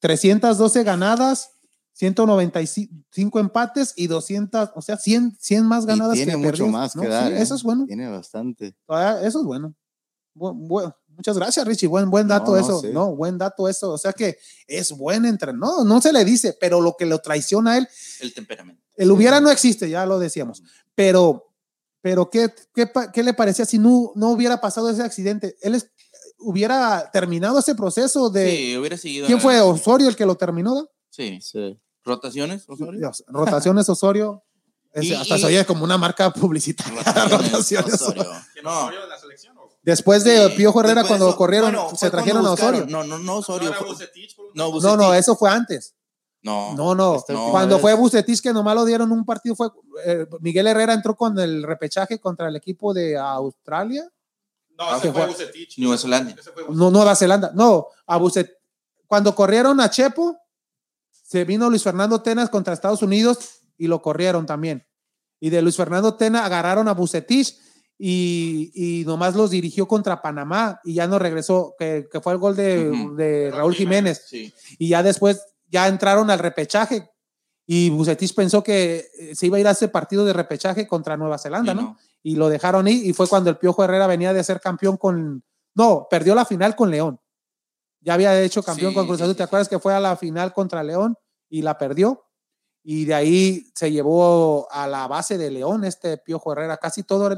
312 0.00 0.82
ganadas, 0.84 1.52
195 1.96 3.38
empates 3.40 3.92
y 3.96 4.06
200, 4.06 4.70
o 4.74 4.82
sea, 4.82 4.96
100, 4.96 5.36
100 5.40 5.64
más 5.66 5.84
Y 5.84 5.86
ganadas 5.86 6.14
tiene 6.14 6.32
que 6.32 6.36
mucho 6.38 6.50
perdidos. 6.50 6.70
más 6.70 6.96
¿no? 6.96 7.02
que 7.02 7.08
Sí, 7.08 7.12
dar. 7.12 7.32
¿eh? 7.32 7.40
Eso 7.42 7.54
es 7.54 7.62
bueno. 7.62 7.84
Tiene 7.86 8.08
bastante. 8.08 8.74
Todavía- 8.86 9.26
Eso 9.26 9.40
es 9.40 9.44
bueno. 9.46 9.74
Bu- 10.34 10.54
bu- 10.68 10.94
muchas 11.08 11.36
gracias, 11.36 11.66
Richie. 11.66 11.86
Buen, 11.88 12.10
buen 12.10 12.28
dato 12.28 12.50
No, 12.52 12.58
eso. 12.58 12.80
sí. 12.80 12.88
No, 12.92 13.14
buen 13.16 13.38
dato 13.38 13.68
eso. 13.68 13.92
O 13.92 13.98
sea 13.98 14.12
que 14.12 14.36
es 14.66 14.92
buen 14.92 15.24
entrenador. 15.24 15.78
No, 15.78 15.84
no 15.94 16.00
se 16.02 16.12
le 16.12 16.24
dice, 16.26 16.54
pero 16.60 16.80
lo 16.82 16.94
que 16.98 17.06
lo 17.06 17.18
traiciona 17.20 17.72
a 17.72 17.78
él, 17.78 17.88
El 18.20 18.34
temperamento. 18.34 18.82
el 18.96 19.10
hubiera 19.10 19.40
no 19.40 19.50
existe, 19.50 19.88
ya 19.88 20.04
lo 20.06 20.18
decíamos. 20.18 20.62
Pero 20.94 21.42
Pero 22.02 22.30
¿qué, 22.30 22.54
qué, 22.72 22.88
qué 23.12 23.22
le 23.24 23.34
parecía 23.34 23.64
si 23.64 23.78
no, 23.78 24.12
no 24.14 24.30
hubiera 24.30 24.60
pasado 24.60 24.88
ese 24.90 25.02
accidente? 25.02 25.56
Él 25.60 25.74
es- 25.74 25.90
hubiera 26.38 27.10
terminado 27.12 27.58
ese 27.58 27.74
proceso 27.74 28.30
de... 28.30 28.48
Sí, 28.56 28.76
hubiera 28.76 28.96
seguido. 28.96 29.26
¿Quién 29.26 29.40
fue? 29.40 29.60
¿Osorio 29.60 30.08
el 30.08 30.14
que 30.14 30.24
lo 30.26 30.36
terminó? 30.36 30.88
Sí. 31.10 31.40
Sí. 31.42 31.76
¿Rotaciones? 32.06 32.64
Osorio? 32.68 32.98
Dios, 32.98 33.24
Rotaciones 33.28 33.88
Osorio. 33.88 34.42
Y- 34.98 35.12
hasta 35.12 35.36
y- 35.36 35.40
se 35.40 35.46
oye 35.48 35.66
como 35.66 35.84
una 35.84 35.98
marca 35.98 36.30
publicitaria. 36.32 37.02
Rotaciones 37.30 37.94
Osorio. 38.00 38.22
Osorio. 38.22 38.42
¿Que 38.54 38.62
no, 38.62 38.70
No. 38.70 38.80
Osorio 38.84 39.02
de 39.02 39.08
la 39.08 39.18
selección? 39.18 39.58
¿o? 39.58 39.68
Después 39.82 40.24
de 40.24 40.48
Piojo 40.56 40.80
Herrera, 40.80 41.02
de 41.02 41.08
cuando 41.08 41.28
eso- 41.28 41.36
corrieron, 41.36 41.70
bueno, 41.72 41.94
se 41.94 42.08
trajeron 42.10 42.46
a 42.46 42.52
Osorio. 42.52 42.86
No, 42.88 43.04
no, 43.04 43.18
no, 43.18 43.36
Osorio. 43.36 43.74
¿No 44.54 44.70
No, 44.80 44.96
No, 44.96 45.12
eso 45.14 45.36
fue 45.36 45.50
antes. 45.50 45.94
No. 46.42 46.74
No, 46.74 46.94
no. 46.94 47.12
Última 47.14 47.50
Cuando 47.50 47.78
fue 47.78 47.92
Bucetich, 47.94 48.40
que 48.40 48.52
nomás 48.54 48.74
lo 48.74 48.84
dieron 48.86 49.12
un 49.12 49.24
partido, 49.26 49.54
fue 49.54 49.68
eh, 50.06 50.26
Miguel 50.40 50.66
Herrera 50.68 50.94
entró 50.94 51.14
con 51.16 51.38
el 51.38 51.62
repechaje 51.64 52.18
contra 52.20 52.48
el 52.48 52.56
equipo 52.56 52.94
de 52.94 53.18
Australia, 53.18 54.08
No, 54.78 54.84
Ah, 54.84 54.96
ese 54.98 55.12
fue 55.12 55.22
fue- 55.22 55.30
Vucetich. 55.32 55.78
Nueva 55.78 55.98
Zelanda. 55.98 56.34
Fue 56.54 56.64
no, 56.74 56.90
Nueva 56.90 57.14
Zelanda. 57.16 57.50
No, 57.54 57.88
a 58.06 58.18
Bucet- 58.18 58.54
Cuando 59.06 59.34
corrieron 59.34 59.78
a 59.80 59.90
Chepo, 59.90 60.36
se 61.26 61.44
vino 61.44 61.68
Luis 61.68 61.82
Fernando 61.82 62.22
Tenas 62.22 62.50
contra 62.50 62.72
Estados 62.72 63.02
Unidos 63.02 63.62
y 63.76 63.88
lo 63.88 64.00
corrieron 64.00 64.46
también. 64.46 64.86
Y 65.40 65.50
de 65.50 65.60
Luis 65.60 65.76
Fernando 65.76 66.14
Tena 66.14 66.44
agarraron 66.44 66.86
a 66.86 66.94
Bucetich 66.94 67.58
y, 67.98 68.70
y 68.74 69.04
nomás 69.04 69.34
los 69.34 69.50
dirigió 69.50 69.88
contra 69.88 70.22
Panamá 70.22 70.80
y 70.84 70.94
ya 70.94 71.08
no 71.08 71.18
regresó, 71.18 71.74
que, 71.78 72.06
que 72.10 72.20
fue 72.20 72.32
el 72.32 72.38
gol 72.38 72.54
de, 72.54 73.50
Raúl 73.52 73.74
Jiménez. 73.74 74.24
Sí. 74.28 74.54
y 74.78 74.88
ya 74.88 75.02
después 75.02 75.42
ya 75.68 75.88
entraron 75.88 76.30
al 76.30 76.38
repechaje 76.38 77.10
y 77.66 77.90
Bucetich 77.90 78.32
pensó 78.32 78.62
que 78.62 79.08
eh, 79.18 79.34
se 79.34 79.46
iba 79.46 79.56
a 79.56 79.60
ir 79.60 79.66
a 79.66 79.72
ese 79.72 79.88
partido 79.88 80.24
de 80.24 80.32
repechaje 80.32 80.86
contra 80.86 81.16
Nueva 81.16 81.38
Zelanda, 81.38 81.74
no. 81.74 81.98
Y 82.22 82.36
lo 82.36 82.48
dejaron 82.48 82.86
ir 82.86 83.04
y 83.04 83.12
fue 83.12 83.26
cuando 83.26 83.50
el 83.50 83.58
Piojo 83.58 83.82
Herrera 83.82 84.06
venía 84.06 84.32
de 84.32 84.44
ser 84.44 84.60
campeón 84.60 84.96
con, 84.96 85.42
no, 85.74 86.06
perdió 86.08 86.36
la 86.36 86.44
final 86.44 86.76
con 86.76 86.92
León. 86.92 87.18
Ya 88.06 88.14
había 88.14 88.40
hecho 88.40 88.62
campeón 88.62 88.92
Sí, 88.92 88.94
con 88.94 89.06
Cruz 89.08 89.20
Azul, 89.20 89.34
¿te 89.34 89.42
acuerdas 89.42 89.68
que 89.68 89.80
fue 89.80 89.92
a 89.92 89.98
la 90.00 90.16
final 90.16 90.52
contra 90.52 90.82
León 90.84 91.16
y 91.50 91.60
la 91.62 91.76
perdió? 91.76 92.22
Y 92.84 93.04
de 93.04 93.14
ahí 93.14 93.66
se 93.74 93.90
llevó 93.90 94.68
a 94.70 94.86
la 94.86 95.08
base 95.08 95.36
de 95.36 95.50
León 95.50 95.82
este 95.84 96.16
Piojo 96.18 96.52
Herrera, 96.52 96.76
casi 96.76 97.02
todo 97.02 97.26
era, 97.26 97.36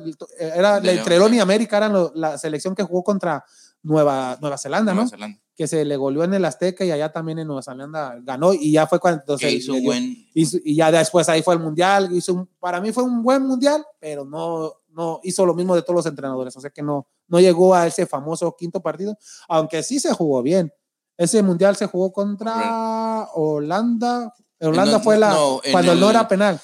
era 0.54 0.76
entre 0.92 1.18
León, 1.18 1.32
y 1.32 1.40
América 1.40 1.78
eran 1.78 1.94
lo- 1.94 2.12
la 2.14 2.36
selección 2.36 2.74
que 2.74 2.82
jugó 2.82 3.02
contra 3.02 3.42
Nueva, 3.82 4.36
Nueva 4.42 4.58
Zelanda, 4.58 4.92
Nueva 4.92 5.04
¿no? 5.04 5.08
Zelanda. 5.10 5.38
que 5.56 5.66
se 5.66 5.84
le 5.86 5.96
goleó 5.96 6.22
en 6.22 6.34
el 6.34 6.44
Azteca 6.44 6.84
y 6.84 6.90
allá 6.90 7.10
también 7.10 7.38
en 7.38 7.46
Nueva 7.46 7.62
Zelanda 7.62 8.18
ganó 8.22 8.52
y 8.52 8.70
ya 8.72 8.86
fue 8.86 9.00
cuando 9.00 9.36
hizo 9.40 9.72
dio- 9.72 9.82
buen. 9.84 10.28
hizo- 10.34 10.58
y 10.62 10.76
ya 10.76 10.90
después 10.92 11.28
ahí 11.30 11.42
fue 11.42 11.54
el 11.54 11.60
mundial 11.60 12.10
hizo 12.12 12.34
un- 12.34 12.46
para 12.60 12.80
mí 12.82 12.92
fue 12.92 13.02
un 13.04 13.22
buen 13.22 13.42
mundial 13.46 13.82
pero 13.98 14.24
no 14.26 14.74
no 14.98 15.20
hizo 15.22 15.46
lo 15.46 15.54
mismo 15.54 15.74
de 15.74 15.80
todos 15.82 15.94
los 15.96 16.06
entrenadores 16.06 16.54
o 16.56 16.60
sea 16.60 16.68
que 16.70 16.82
no 16.82 17.06
no 17.28 17.40
llegó 17.40 17.74
a 17.74 17.86
ese 17.86 18.04
famoso 18.06 18.54
quinto 18.58 18.80
partido 18.82 19.16
aunque 19.48 19.82
sí 19.82 19.98
se 20.00 20.12
jugó 20.12 20.42
bien 20.42 20.70
ese 21.16 21.42
mundial 21.42 21.74
se 21.76 21.86
jugó 21.86 22.12
contra 22.12 23.26
Holanda 23.34 24.34
Holanda 24.60 24.92
no- 24.98 25.00
fue 25.00 25.16
la 25.18 25.30
no, 25.30 25.60
en 25.64 25.72
cuando 25.72 25.94
no 25.94 26.10
el- 26.10 26.16
era 26.16 26.28
penal 26.28 26.60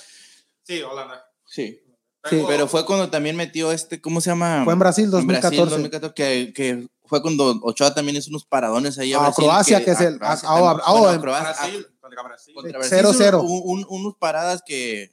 Sí, 0.66 0.80
Holanda. 0.82 1.22
Sí. 1.44 1.78
Sí. 2.30 2.42
Pero 2.48 2.66
fue 2.66 2.86
cuando 2.86 3.10
también 3.10 3.36
metió 3.36 3.70
este, 3.70 4.00
¿cómo 4.00 4.20
se 4.22 4.30
llama? 4.30 4.62
fue 4.64 4.72
en 4.72 4.78
Brasil 4.78 5.04
En 5.04 5.10
2014 5.10 5.56
Brasil, 5.60 5.82
2014, 5.90 6.14
que, 6.14 6.52
que 6.54 6.88
fue 7.04 7.20
cuando 7.20 7.60
Ochoa 7.62 7.94
también 7.94 8.16
hizo 8.16 8.30
unos 8.30 8.46
paradones 8.46 8.98
ahí 8.98 9.12
a 9.12 9.18
A 9.18 9.20
Brasil, 9.24 9.44
Croacia, 9.44 9.84
que 9.84 9.90
es 9.90 10.00
el- 10.00 10.16
Croacia 10.18 10.48
ah, 10.48 10.54
ah, 10.86 10.92
Bueno, 10.92 11.08
ah, 11.08 11.14
en 11.14 11.20
Croacia- 11.20 11.52
Brasil, 11.52 11.86
contra 12.00 12.22
Brasil. 12.22 12.54
contra 12.54 12.78
Brasil 12.78 12.98
hizo 12.98 13.12
0-0. 13.12 13.42
un- 13.42 13.62
un- 13.80 13.86
unos 13.90 14.14
paradas 14.16 14.62
que 14.64 15.10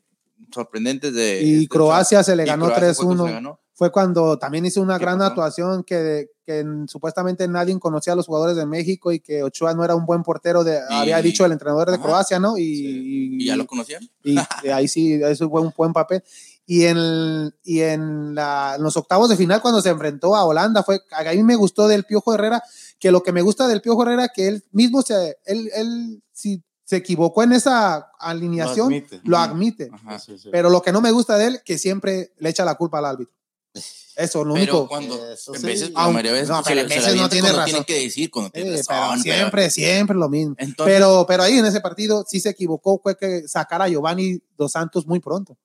sorprendentes 0.54 1.14
de 1.14 1.42
y 1.42 1.60
de 1.62 1.68
Croacia 1.68 2.24
se 2.24 2.36
le 2.36 2.46
ganó 2.46 2.66
Croacia 2.68 2.94
fue 2.94 3.06
cuando 3.06 3.26
se 3.26 3.30
3-1 3.32 3.34
ganó. 3.34 3.60
fue 3.74 3.92
cuando 3.92 4.38
también 4.40 4.66
hizo 4.66 4.82
una 4.82 4.98
¿Qué 4.98 5.06
gran 5.06 5.18
pasó? 5.20 5.28
actuación 5.30 5.84
que, 5.84 6.28
que 6.46 6.66
supuestamente 6.88 7.48
nadie 7.48 7.78
conocía 7.80 8.14
a 8.14 8.16
los 8.16 8.26
jugadores 8.28 8.56
de 8.56 8.66
México 8.66 9.12
y 9.12 9.20
que 9.20 9.44
Ochoa 9.44 9.74
no 9.74 9.84
era 9.84 9.96
un 9.96 10.06
buen 10.06 10.24
portero, 10.24 10.64
de, 10.64 10.80
Y- 10.90 10.94
había 10.94 11.22
dicho 11.22 11.46
el 11.46 11.52
entrenador 11.52 11.90
de 11.90 11.96
Ajá. 11.96 12.04
Croacia, 12.04 12.40
¿no? 12.40 12.58
Y, 12.58 12.64
Sí. 12.76 13.38
Y 13.42 13.46
ya 13.46 13.56
lo 13.56 13.66
conocían. 13.66 14.04
y- 14.24 14.36
y 14.64 14.68
ahí 14.70 14.88
sí, 14.88 15.14
eso 15.24 15.50
fue 15.50 15.62
un 15.62 15.74
buen 15.76 15.94
papel. 15.94 16.24
Y 16.68 16.86
en, 16.86 17.54
y 17.64 17.80
en, 17.82 18.36
la- 18.36 18.76
en 18.78 18.84
los 18.84 18.96
octavos 18.96 19.30
de 19.30 19.36
final, 19.36 19.62
cuando 19.62 19.82
se 19.82 19.90
enfrentó 19.90 20.36
a 20.36 20.46
Holanda, 20.46 20.84
fue, 20.84 21.02
a 21.12 21.32
mí 21.34 21.44
me 21.44 21.56
gustó 21.56 21.88
del 21.88 22.04
Piojo 22.06 22.34
Herrera, 22.34 22.62
que 23.00 23.12
lo 23.12 23.24
que 23.24 23.32
me 23.32 23.42
gusta 23.42 23.68
del 23.68 23.82
Piojo 23.82 24.04
Herrera, 24.04 24.30
que 24.30 24.48
él 24.48 24.64
mismo 24.72 25.02
se, 25.02 25.38
él, 25.46 25.70
él 25.76 26.22
si 26.32 26.64
se 26.92 26.98
equivocó 26.98 27.42
en 27.42 27.54
esa 27.54 28.12
alineación, 28.20 28.90
Lo 28.90 28.96
admite. 28.98 29.22
lo 29.24 29.38
Ujú. 29.38 29.46
admite. 29.46 29.90
Ajá. 29.94 30.20
Sí, 30.20 30.38
sí. 30.38 30.50
Pero 30.52 30.70
lo 30.70 30.82
que 30.82 30.92
no 30.92 31.00
me 31.00 31.10
gusta 31.12 31.38
de 31.38 31.48
él, 31.48 31.62
que 31.64 31.78
siempre 31.78 32.34
le 32.38 32.50
echa 32.50 32.66
la 32.66 32.76
culpa 32.76 32.98
al 32.98 33.06
árbitro. 33.06 33.34
Eso, 34.18 34.44
lo 34.44 34.54
Pero 34.56 34.74
único. 34.74 34.88
cuando 34.90 35.32
Eso 35.32 35.56
en 35.56 35.62
sí. 35.62 35.68
veces, 35.68 35.92
Aunque- 35.96 36.02
la 36.02 36.08
mayoría 36.10 36.32
de 36.34 36.38
veces 36.42 36.50
no, 36.50 36.58
se 36.58 36.70
pero 36.70 36.82
en 36.82 36.90
se 36.90 36.96
la 36.96 37.02
veces 37.06 37.16
no 37.22 37.30
tiene 37.30 37.42
cuando 37.48 37.58
razón. 37.60 37.66
tienen 37.66 37.86
que 37.86 38.06
decir, 38.06 38.30
cuando 38.30 38.50
tiene 38.52 38.70
Eh, 38.76 38.82
pero 38.86 39.00
razón. 39.00 39.22
pero- 39.24 39.36
siempre, 39.38 39.70
siempre 39.70 40.18
lo 40.18 40.28
mismo. 40.28 40.56
Entonces, 40.58 40.94
pero, 40.96 41.26
pero 41.26 41.44
ahí 41.44 41.58
en 41.60 41.66
ese 41.66 41.80
partido 41.80 42.26
sí 42.28 42.42
se 42.42 42.50
equivocó, 42.50 43.00
fue 43.02 43.16
que 43.16 43.48
sacar 43.48 43.82
a 43.82 43.88
Giovanni 43.88 44.42
Dos 44.58 44.74
Santos 44.74 45.08
muy 45.08 45.22
pronto. 45.22 45.58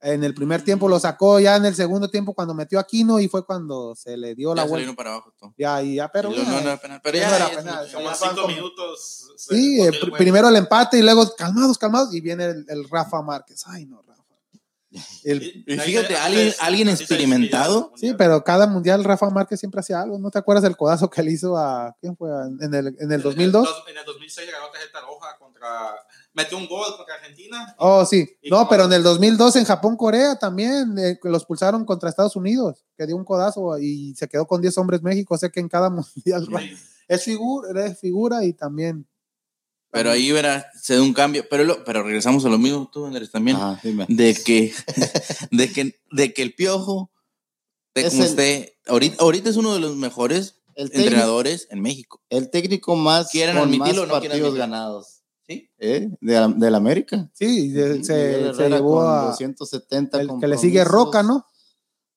En 0.00 0.22
el 0.22 0.32
primer 0.32 0.62
tiempo 0.62 0.88
lo 0.88 1.00
sacó, 1.00 1.40
ya 1.40 1.56
en 1.56 1.64
el 1.64 1.74
segundo 1.74 2.08
tiempo 2.08 2.32
cuando 2.32 2.54
metió 2.54 2.78
a 2.78 2.82
Aquino 2.82 3.18
y 3.18 3.26
fue 3.28 3.44
cuando 3.44 3.96
se 3.96 4.16
le 4.16 4.36
dio 4.36 4.54
la 4.54 4.62
ya 4.62 4.66
se 4.66 4.70
vuelta. 4.70 4.84
vino 4.86 4.96
para 4.96 5.10
abajo 5.14 5.34
todo. 5.36 5.54
Ya, 5.58 5.82
y 5.82 5.96
ya, 5.96 6.08
pero 6.08 6.32
Y 6.32 6.36
no, 6.38 6.44
no 6.52 6.58
era 6.60 6.76
penal, 6.76 7.00
pero 7.02 7.18
ya 7.18 7.24
ya, 7.24 7.30
no 7.30 7.34
era 7.46 7.56
penal. 7.56 7.88
Como 7.92 8.14
cinco 8.14 8.34
como- 8.42 8.48
minutos. 8.48 9.28
sí, 9.36 9.80
el 9.80 9.98
primero 10.12 10.48
el 10.48 10.56
empate 10.56 10.98
y 10.98 11.02
luego 11.02 11.28
calmados, 11.36 11.78
calmados 11.78 12.14
y 12.14 12.20
viene 12.20 12.44
el, 12.44 12.64
el 12.68 12.88
Rafa 12.88 13.22
Márquez. 13.22 13.64
Ay, 13.66 13.86
no, 13.86 14.00
Rafa. 14.02 14.22
El- 15.24 15.64
Y 15.66 15.78
fíjate, 15.78 16.16
alguien- 16.16 16.54
alguien 16.60 16.88
experimentado. 16.88 17.92
Sí, 17.96 18.14
pero 18.16 18.42
cada 18.44 18.66
mundial 18.66 19.02
Rafa 19.04 19.28
Márquez 19.30 19.58
siempre 19.60 19.80
hacía 19.80 20.00
algo. 20.00 20.18
¿No 20.18 20.30
te 20.30 20.38
acuerdas 20.38 20.62
del 20.62 20.76
codazo 20.76 21.10
que 21.10 21.22
le 21.22 21.32
hizo 21.32 21.56
a 21.58 21.94
quién 22.00 22.16
fue? 22.16 22.30
En 22.60 22.72
el, 22.72 22.96
en 22.98 23.12
el 23.12 23.20
2002. 23.20 23.84
En 23.88 23.98
el 23.98 24.04
2006 24.04 24.48
ganó 24.50 24.70
tarjeta 24.70 25.00
roja 25.00 25.36
contra. 25.38 25.94
Metió 26.38 26.56
un 26.56 26.66
gol 26.68 26.86
contra 26.96 27.16
Argentina. 27.16 27.74
Oh, 27.78 28.04
sí. 28.06 28.28
No, 28.50 28.68
pero 28.68 28.84
en 28.84 28.92
el 28.92 29.02
2002 29.02 29.56
en 29.56 29.64
Japón-Corea 29.64 30.38
también 30.38 30.96
eh, 30.98 31.18
los 31.24 31.44
pulsaron 31.44 31.84
contra 31.84 32.08
Estados 32.08 32.36
Unidos, 32.36 32.84
que 32.96 33.06
dio 33.06 33.16
un 33.16 33.24
codazo 33.24 33.78
y 33.78 34.14
se 34.14 34.28
quedó 34.28 34.46
con 34.46 34.60
10 34.62 34.78
hombres 34.78 35.02
México. 35.02 35.34
O 35.34 35.38
sea 35.38 35.48
que 35.50 35.60
en 35.60 35.68
cada 35.68 35.90
mundial 35.90 36.46
Sí. 36.46 36.76
es, 37.08 37.24
figura, 37.24 37.84
es 37.86 37.98
figura 38.00 38.44
y 38.44 38.52
también. 38.52 39.06
Pero 39.90 40.10
ahí 40.10 40.30
verá, 40.32 40.66
se 40.80 40.94
da 40.96 41.02
un 41.02 41.12
cambio. 41.14 41.44
Pero, 41.50 41.64
lo- 41.64 41.82
pero 41.84 42.02
regresamos 42.02 42.44
a 42.44 42.48
lo 42.50 42.58
mismo, 42.58 42.88
tú, 42.92 43.06
Andrés, 43.06 43.30
también. 43.30 43.56
Ajá, 43.56 43.80
dime. 43.82 44.04
De 44.08 44.34
que, 44.34 44.72
de 45.50 45.72
que, 45.72 46.00
de 46.12 46.32
que 46.34 46.42
el 46.42 46.54
piojo, 46.54 47.10
de 47.94 48.02
Es 48.02 48.10
como 48.10 48.22
el- 48.24 48.28
usted, 48.30 48.68
ahorita, 48.86 49.16
ahorita 49.22 49.50
es 49.50 49.56
uno 49.56 49.72
de 49.74 49.80
los 49.80 49.96
mejores 49.96 50.60
El 50.74 50.90
técnico, 50.90 51.08
entrenadores 51.08 51.66
en 51.70 51.80
México. 51.80 52.22
el 52.28 52.50
técnico 52.50 52.96
más 52.96 53.30
¿Quieren 53.30 53.56
con 53.56 53.64
admitirlo 53.68 54.02
más 54.02 54.10
o 54.10 54.14
no 54.14 54.20
quieren 54.20 54.28
partidos 54.38 54.48
admitirlo? 54.50 54.60
ganados. 54.60 55.17
¿Sí? 55.48 55.70
¿Eh? 55.78 56.10
De, 56.20 56.34
la- 56.34 56.48
de 56.48 56.70
la 56.70 56.76
América. 56.76 57.30
Sí, 57.32 57.70
de- 57.70 58.04
se, 58.04 58.52
se 58.54 58.68
llevó 58.68 59.00
a 59.00 59.26
270 59.28 60.20
el 60.20 60.30
que 60.38 60.46
le 60.46 60.58
sigue. 60.58 60.84
Roca, 60.84 61.22
¿no? 61.22 61.46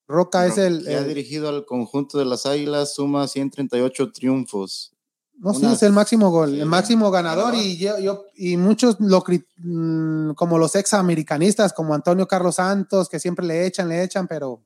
Roca 0.08 0.46
es 0.46 0.58
el, 0.58 0.84
Que 0.84 0.96
ha 0.96 1.04
dirigido 1.04 1.48
al 1.48 1.66
conjunto 1.66 2.18
de 2.18 2.26
las 2.26 2.46
Águilas, 2.46 2.94
suma 2.94 3.28
138 3.30 4.12
triunfos. 4.12 4.92
no 5.38 5.54
sí, 5.54 5.66
es 5.66 5.82
el 5.84 5.94
máximo 5.94 6.30
gol, 6.30 6.52
sí, 6.52 6.60
el 6.60 6.66
máximo 6.66 7.10
ganador, 7.10 7.56
y 7.56 7.78
yo, 7.78 7.98
yo- 8.00 8.26
y 8.36 8.58
muchos 8.58 8.98
lo 9.00 9.24
mm, 9.58 10.32
como 10.34 10.58
los 10.58 10.76
ex 10.76 10.94
americanistas 10.94 11.72
como 11.72 11.94
Antonio 11.94 12.28
Carlos 12.28 12.56
Santos 12.56 13.08
que 13.08 13.20
siempre 13.22 13.46
le 13.46 13.66
echan, 13.66 13.88
le 13.88 14.04
echan, 14.04 14.28
pero 14.28 14.62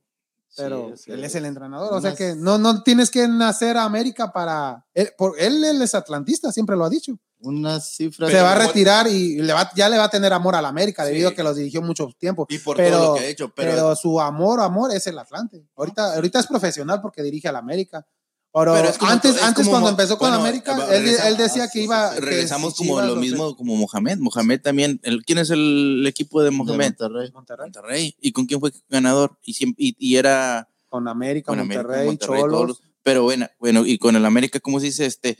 pero 0.56 0.96
Sí, 0.96 1.12
él 1.12 1.22
es 1.22 1.34
el 1.34 1.44
entrenador, 1.44 1.92
o 1.92 2.00
sea 2.00 2.14
que 2.14 2.34
no, 2.34 2.56
no 2.58 2.82
tienes 2.82 3.10
que 3.10 3.28
nacer 3.28 3.76
a 3.76 3.84
América 3.84 4.32
para 4.32 4.84
él, 4.94 5.10
por, 5.16 5.38
él, 5.38 5.62
él 5.62 5.80
es 5.82 5.94
atlantista, 5.94 6.50
siempre 6.50 6.76
lo 6.76 6.84
ha 6.84 6.90
dicho. 6.90 7.16
Unas 7.46 7.94
cifras. 7.94 8.30
se 8.30 8.40
va 8.40 8.52
a 8.52 8.66
retirar 8.66 9.06
y 9.06 9.36
le 9.40 9.52
va, 9.52 9.70
ya 9.74 9.88
le 9.88 9.96
va 9.98 10.04
a 10.04 10.10
tener 10.10 10.32
amor 10.32 10.54
a 10.56 10.62
la 10.62 10.68
América 10.68 11.04
debido 11.04 11.28
a 11.28 11.34
que 11.34 11.42
los 11.42 11.56
dirigió 11.56 11.80
mucho 11.82 12.08
tiempo. 12.18 12.46
Y 12.48 12.58
por 12.58 12.76
Pero- 12.76 12.98
todo 12.98 13.06
lo 13.08 13.14
que 13.20 13.26
ha 13.26 13.28
hecho. 13.28 13.48
Pero, 13.54 13.70
Pero, 13.72 13.96
su 13.96 14.20
amor, 14.20 14.60
amor 14.60 14.92
es 14.92 15.06
el 15.06 15.18
Atlante. 15.18 15.64
Ahorita, 15.76 16.14
ahorita 16.14 16.40
es 16.40 16.46
profesional 16.46 17.00
porque 17.00 17.22
dirige 17.22 17.48
a 17.48 17.52
la 17.52 17.58
América. 17.60 18.06
Pero, 18.52 18.72
Pero 18.72 18.88
es 18.88 18.96
como 18.96 19.12
antes, 19.12 19.36
es 19.36 19.42
antes 19.42 19.64
como 19.66 19.72
cuando 19.72 19.90
empezó 19.90 20.16
con 20.16 20.30
bueno, 20.30 20.42
América, 20.42 20.78
él, 20.90 21.36
decía 21.36 21.64
ah, 21.64 21.68
que 21.70 21.82
iba. 21.82 22.14
que 22.14 22.20
regresamos 22.22 22.74
como 22.74 22.94
Chivas, 22.94 23.06
lo 23.06 23.16
mismo 23.16 23.54
como 23.54 23.76
Mohamed. 23.76 24.16
Mohamed 24.18 24.62
también. 24.62 24.98
El, 25.02 25.24
¿Quién 25.26 25.36
es 25.38 25.50
el 25.50 26.02
equipo 26.06 26.40
de 26.40 26.46
de 26.46 26.50
Mohamed? 26.52 26.94
Monterrey. 26.98 27.30
Monterrey. 27.32 27.64
Monterrey. 27.66 28.16
¿Y 28.18 28.32
con 28.32 28.46
quién 28.46 28.58
fue 28.60 28.72
ganador? 28.88 29.36
Y, 29.44 29.54
y, 29.76 29.94
y 29.98 30.16
era 30.16 30.70
Con 30.88 31.06
América, 31.06 31.48
con 31.48 31.58
Monterrey, 31.58 32.06
Monterrey, 32.06 32.40
Cholos. 32.40 32.68
los- 32.68 32.80
pero 33.02 33.22
bueno, 33.24 33.46
bueno, 33.60 33.84
y 33.86 33.98
con 33.98 34.16
el 34.16 34.24
América, 34.24 34.58
¿cómo 34.58 34.80
se 34.80 34.86
dice? 34.86 35.04
Este, 35.06 35.36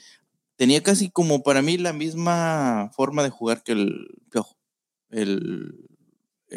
tenía 0.57 0.83
casi 0.83 1.11
como 1.11 1.42
para 1.42 1.62
mí 1.62 1.79
la 1.79 1.92
misma 1.92 2.90
forma 2.95 3.23
de 3.23 3.31
jugar 3.31 3.62
que 3.62 3.73
el 3.73 4.07
Piojo. 4.31 4.57
El, 5.11 5.88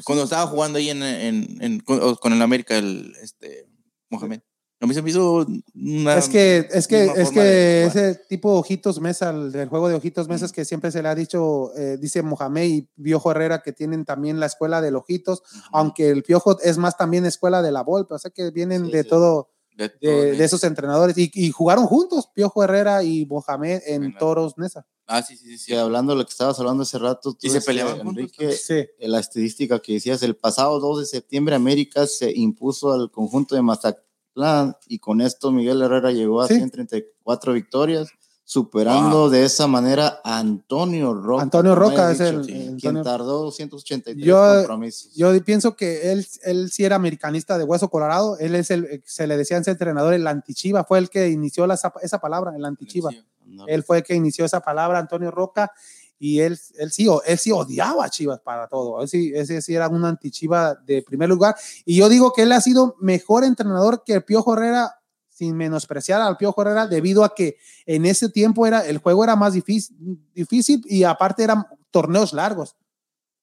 cuando 0.06 0.24
estaba 0.24 0.48
jugando 0.48 0.78
ahí 0.78 0.90
en, 0.90 1.04
en- 1.04 1.58
en- 1.62 1.80
con, 1.82 2.34
el 2.34 2.42
América, 2.42 2.78
el 2.78 3.14
este, 3.22 3.68
Mohamed. 4.10 4.42
A 4.82 4.88
mí 4.88 4.94
se 4.94 5.02
me 5.02 5.10
hizo 5.10 5.46
una. 5.76 6.16
Es 6.18 6.30
que, 6.30 6.66
es 6.72 6.88
que, 6.88 7.04
es 7.08 7.30
de 7.30 7.34
que 7.34 7.84
ese 7.84 8.16
tipo 8.30 8.54
Ojitos 8.54 9.02
Mesa, 9.02 9.30
el 9.32 9.52
del 9.52 9.68
juego 9.68 9.90
de 9.90 9.96
Ojitos 9.96 10.30
Mesas 10.30 10.54
que 10.54 10.64
siempre 10.64 10.90
se 10.90 11.04
le 11.04 11.10
ha 11.10 11.16
dicho, 11.16 11.76
eh, 11.76 11.98
dice 12.00 12.22
Mohamed 12.22 12.64
y 12.64 12.82
Piojo 13.04 13.30
Herrera 13.32 13.62
que 13.62 13.74
tienen 13.74 14.06
también 14.06 14.40
la 14.40 14.46
escuela 14.46 14.80
de 14.82 14.96
Ojitos, 14.96 15.44
aunque 15.74 16.10
el 16.10 16.24
Piojo 16.24 16.58
es 16.62 16.78
más 16.78 16.96
también 16.96 17.26
escuela 17.26 17.62
de 17.62 17.74
la 17.74 17.84
Volpe, 17.84 18.14
o 18.14 18.20
sea 18.20 18.32
que 18.32 18.52
vienen 18.52 18.86
Sí, 18.86 18.92
de 18.94 19.04
sí. 19.04 19.10
todo, 19.10 19.50
De 19.80 19.88
de, 19.88 19.98
todo, 20.12 20.22
de 20.38 20.44
esos 20.44 20.64
entrenadores 20.64 21.18
y, 21.18 21.32
y 21.34 21.52
jugaron 21.52 21.86
juntos, 21.88 22.30
Piojo 22.36 22.64
Herrera 22.64 23.04
y 23.04 23.26
Mohamed 23.26 23.82
en 23.88 24.04
En 24.04 24.12
la- 24.14 24.20
Toros 24.20 24.58
Mesa. 24.58 24.86
Ah, 25.08 25.24
sí, 25.24 25.36
sí, 25.38 25.58
sí. 25.58 25.72
Que 25.72 25.78
hablando 25.80 26.14
de 26.14 26.20
lo 26.20 26.26
que 26.26 26.32
estabas 26.32 26.60
hablando 26.60 26.84
hace 26.84 27.00
rato, 27.00 27.32
tú, 27.34 27.38
Y 27.42 27.50
se 27.50 27.62
peleaban 27.62 27.96
juntos 28.00 28.18
Enrique, 28.18 28.52
Sí. 28.52 28.74
eh, 28.76 29.08
la 29.08 29.20
estadística 29.20 29.80
que 29.80 29.94
decías, 29.94 30.22
el 30.22 30.36
pasado 30.36 30.80
2 30.80 31.00
de 31.00 31.06
septiembre 31.08 31.56
América 31.56 32.06
se 32.06 32.32
impuso 32.32 32.92
al 32.94 33.10
conjunto 33.10 33.56
de 33.56 33.62
Mazatlán 33.64 34.76
y 34.88 35.00
con 35.00 35.22
esto 35.22 35.52
Miguel 35.52 35.82
Herrera 35.82 36.12
llegó 36.12 36.42
a 36.42 36.48
Sí. 36.48 36.56
134 36.58 37.54
victorias, 37.54 38.10
superando 38.54 39.30
de 39.30 39.46
esa 39.46 39.68
manera 39.68 40.22
a 40.24 40.40
Antonio 40.40 41.14
Roca. 41.14 41.44
Antonio 41.44 41.76
Roca 41.76 42.12
es 42.12 42.20
el- 42.20 42.42
dicho, 42.42 42.50
el 42.52 42.78
quien 42.78 42.98
Antonio- 42.98 43.04
tardó 43.04 43.44
283 43.44 44.26
Yo- 44.26 44.54
compromisos. 44.58 45.14
Yo 45.14 45.44
pienso 45.46 45.76
que 45.76 46.12
él, 46.12 46.26
él 46.42 46.72
sí 46.72 46.84
era 46.84 46.96
americanista 46.96 47.60
de 47.60 47.64
hueso 47.64 47.90
colorado, 47.90 48.40
él 48.40 48.56
es 48.56 48.72
el, 48.72 49.04
se 49.06 49.28
le 49.28 49.38
decía 49.38 49.58
a 49.58 49.60
ese 49.60 49.70
entrenador 49.70 50.16
el 50.16 50.26
antichiva, 50.26 50.84
fue 50.84 50.98
el 50.98 51.12
que 51.12 51.30
inició 51.30 51.68
la, 51.68 51.80
esa 52.02 52.20
palabra, 52.20 52.56
el 52.56 52.66
antichiva. 52.66 53.12
No, 53.46 53.68
Él 53.68 53.84
fue 53.84 53.98
el 53.98 54.04
que 54.04 54.16
inició 54.16 54.46
esa 54.46 54.62
palabra, 54.62 54.98
Antonio 54.98 55.30
Roca, 55.30 55.72
y 56.18 56.40
él, 56.40 56.60
él, 56.80 56.92
sí, 56.92 57.08
él 57.28 57.38
sí 57.38 57.52
odiaba 57.52 58.06
a 58.06 58.10
Chivas 58.10 58.40
para 58.40 58.68
todo. 58.68 59.00
Él 59.02 59.08
sí, 59.08 59.32
ese 59.36 59.62
sí 59.62 59.76
era 59.76 59.88
un 59.90 60.04
antichiva 60.06 60.74
de 60.74 61.02
primer 61.04 61.30
lugar. 61.30 61.56
Y 61.86 61.96
yo 61.98 62.10
digo 62.10 62.34
que 62.34 62.42
él 62.44 62.52
ha 62.52 62.62
sido 62.62 62.96
mejor 63.00 63.44
entrenador 63.44 64.04
que 64.04 64.14
el 64.16 64.24
Piojo 64.24 64.54
Herrera, 64.54 64.99
sin 65.40 65.56
menospreciar 65.56 66.20
al 66.22 66.36
Piojo 66.36 66.62
Herrera, 66.62 66.86
debido 66.86 67.24
a 67.24 67.34
que 67.34 67.56
en 67.86 68.06
ese 68.06 68.28
tiempo 68.28 68.68
era, 68.68 68.86
el 68.86 68.98
juego 68.98 69.24
era 69.24 69.36
más 69.38 69.54
difícil, 69.54 69.96
difícil 70.34 70.82
y 70.86 71.04
aparte 71.06 71.44
eran 71.44 71.66
torneos 71.92 72.34
largos. 72.34 72.76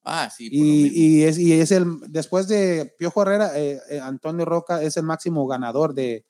Ah, 0.04 0.30
sí. 0.34 0.48
Y, 0.52 0.90
y, 0.92 1.22
es, 1.24 1.38
y 1.38 1.52
es 1.54 1.72
el, 1.72 1.86
después 2.08 2.46
de 2.48 2.94
Piojo 2.98 3.22
Herrera, 3.22 3.58
eh, 3.58 3.80
eh, 3.90 3.98
Antonio 4.00 4.44
Roca 4.44 4.82
es 4.82 4.96
el 4.98 5.02
máximo 5.04 5.46
ganador 5.46 5.94
de, 5.94 6.24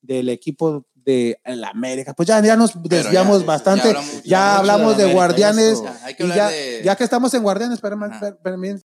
del 0.00 0.30
equipo 0.30 0.84
de 0.94 1.38
el 1.44 1.62
América. 1.64 2.12
Pues 2.14 2.26
ya, 2.28 2.42
ya 2.42 2.56
nos 2.56 2.72
desviamos 2.82 3.40
ya- 3.40 3.46
bastante. 3.46 3.92
ya 3.92 3.98
hablamos- 3.98 4.22
Ya, 4.24 4.38
mucho 4.40 4.58
hablamos 4.58 4.96
de 4.96 5.12
Guardianes. 5.12 5.82
hay 6.02 6.14
que 6.14 6.24
Y 6.24 6.28
ya, 6.28 6.48
de. 6.48 6.82
ya 6.84 6.96
que 6.96 7.04
estamos 7.04 7.32
en 7.34 7.42
Guardianes, 7.42 7.80
perm- 7.82 8.10
Ajá. 8.10 8.20
per- 8.20 8.38
permi- 8.42 8.78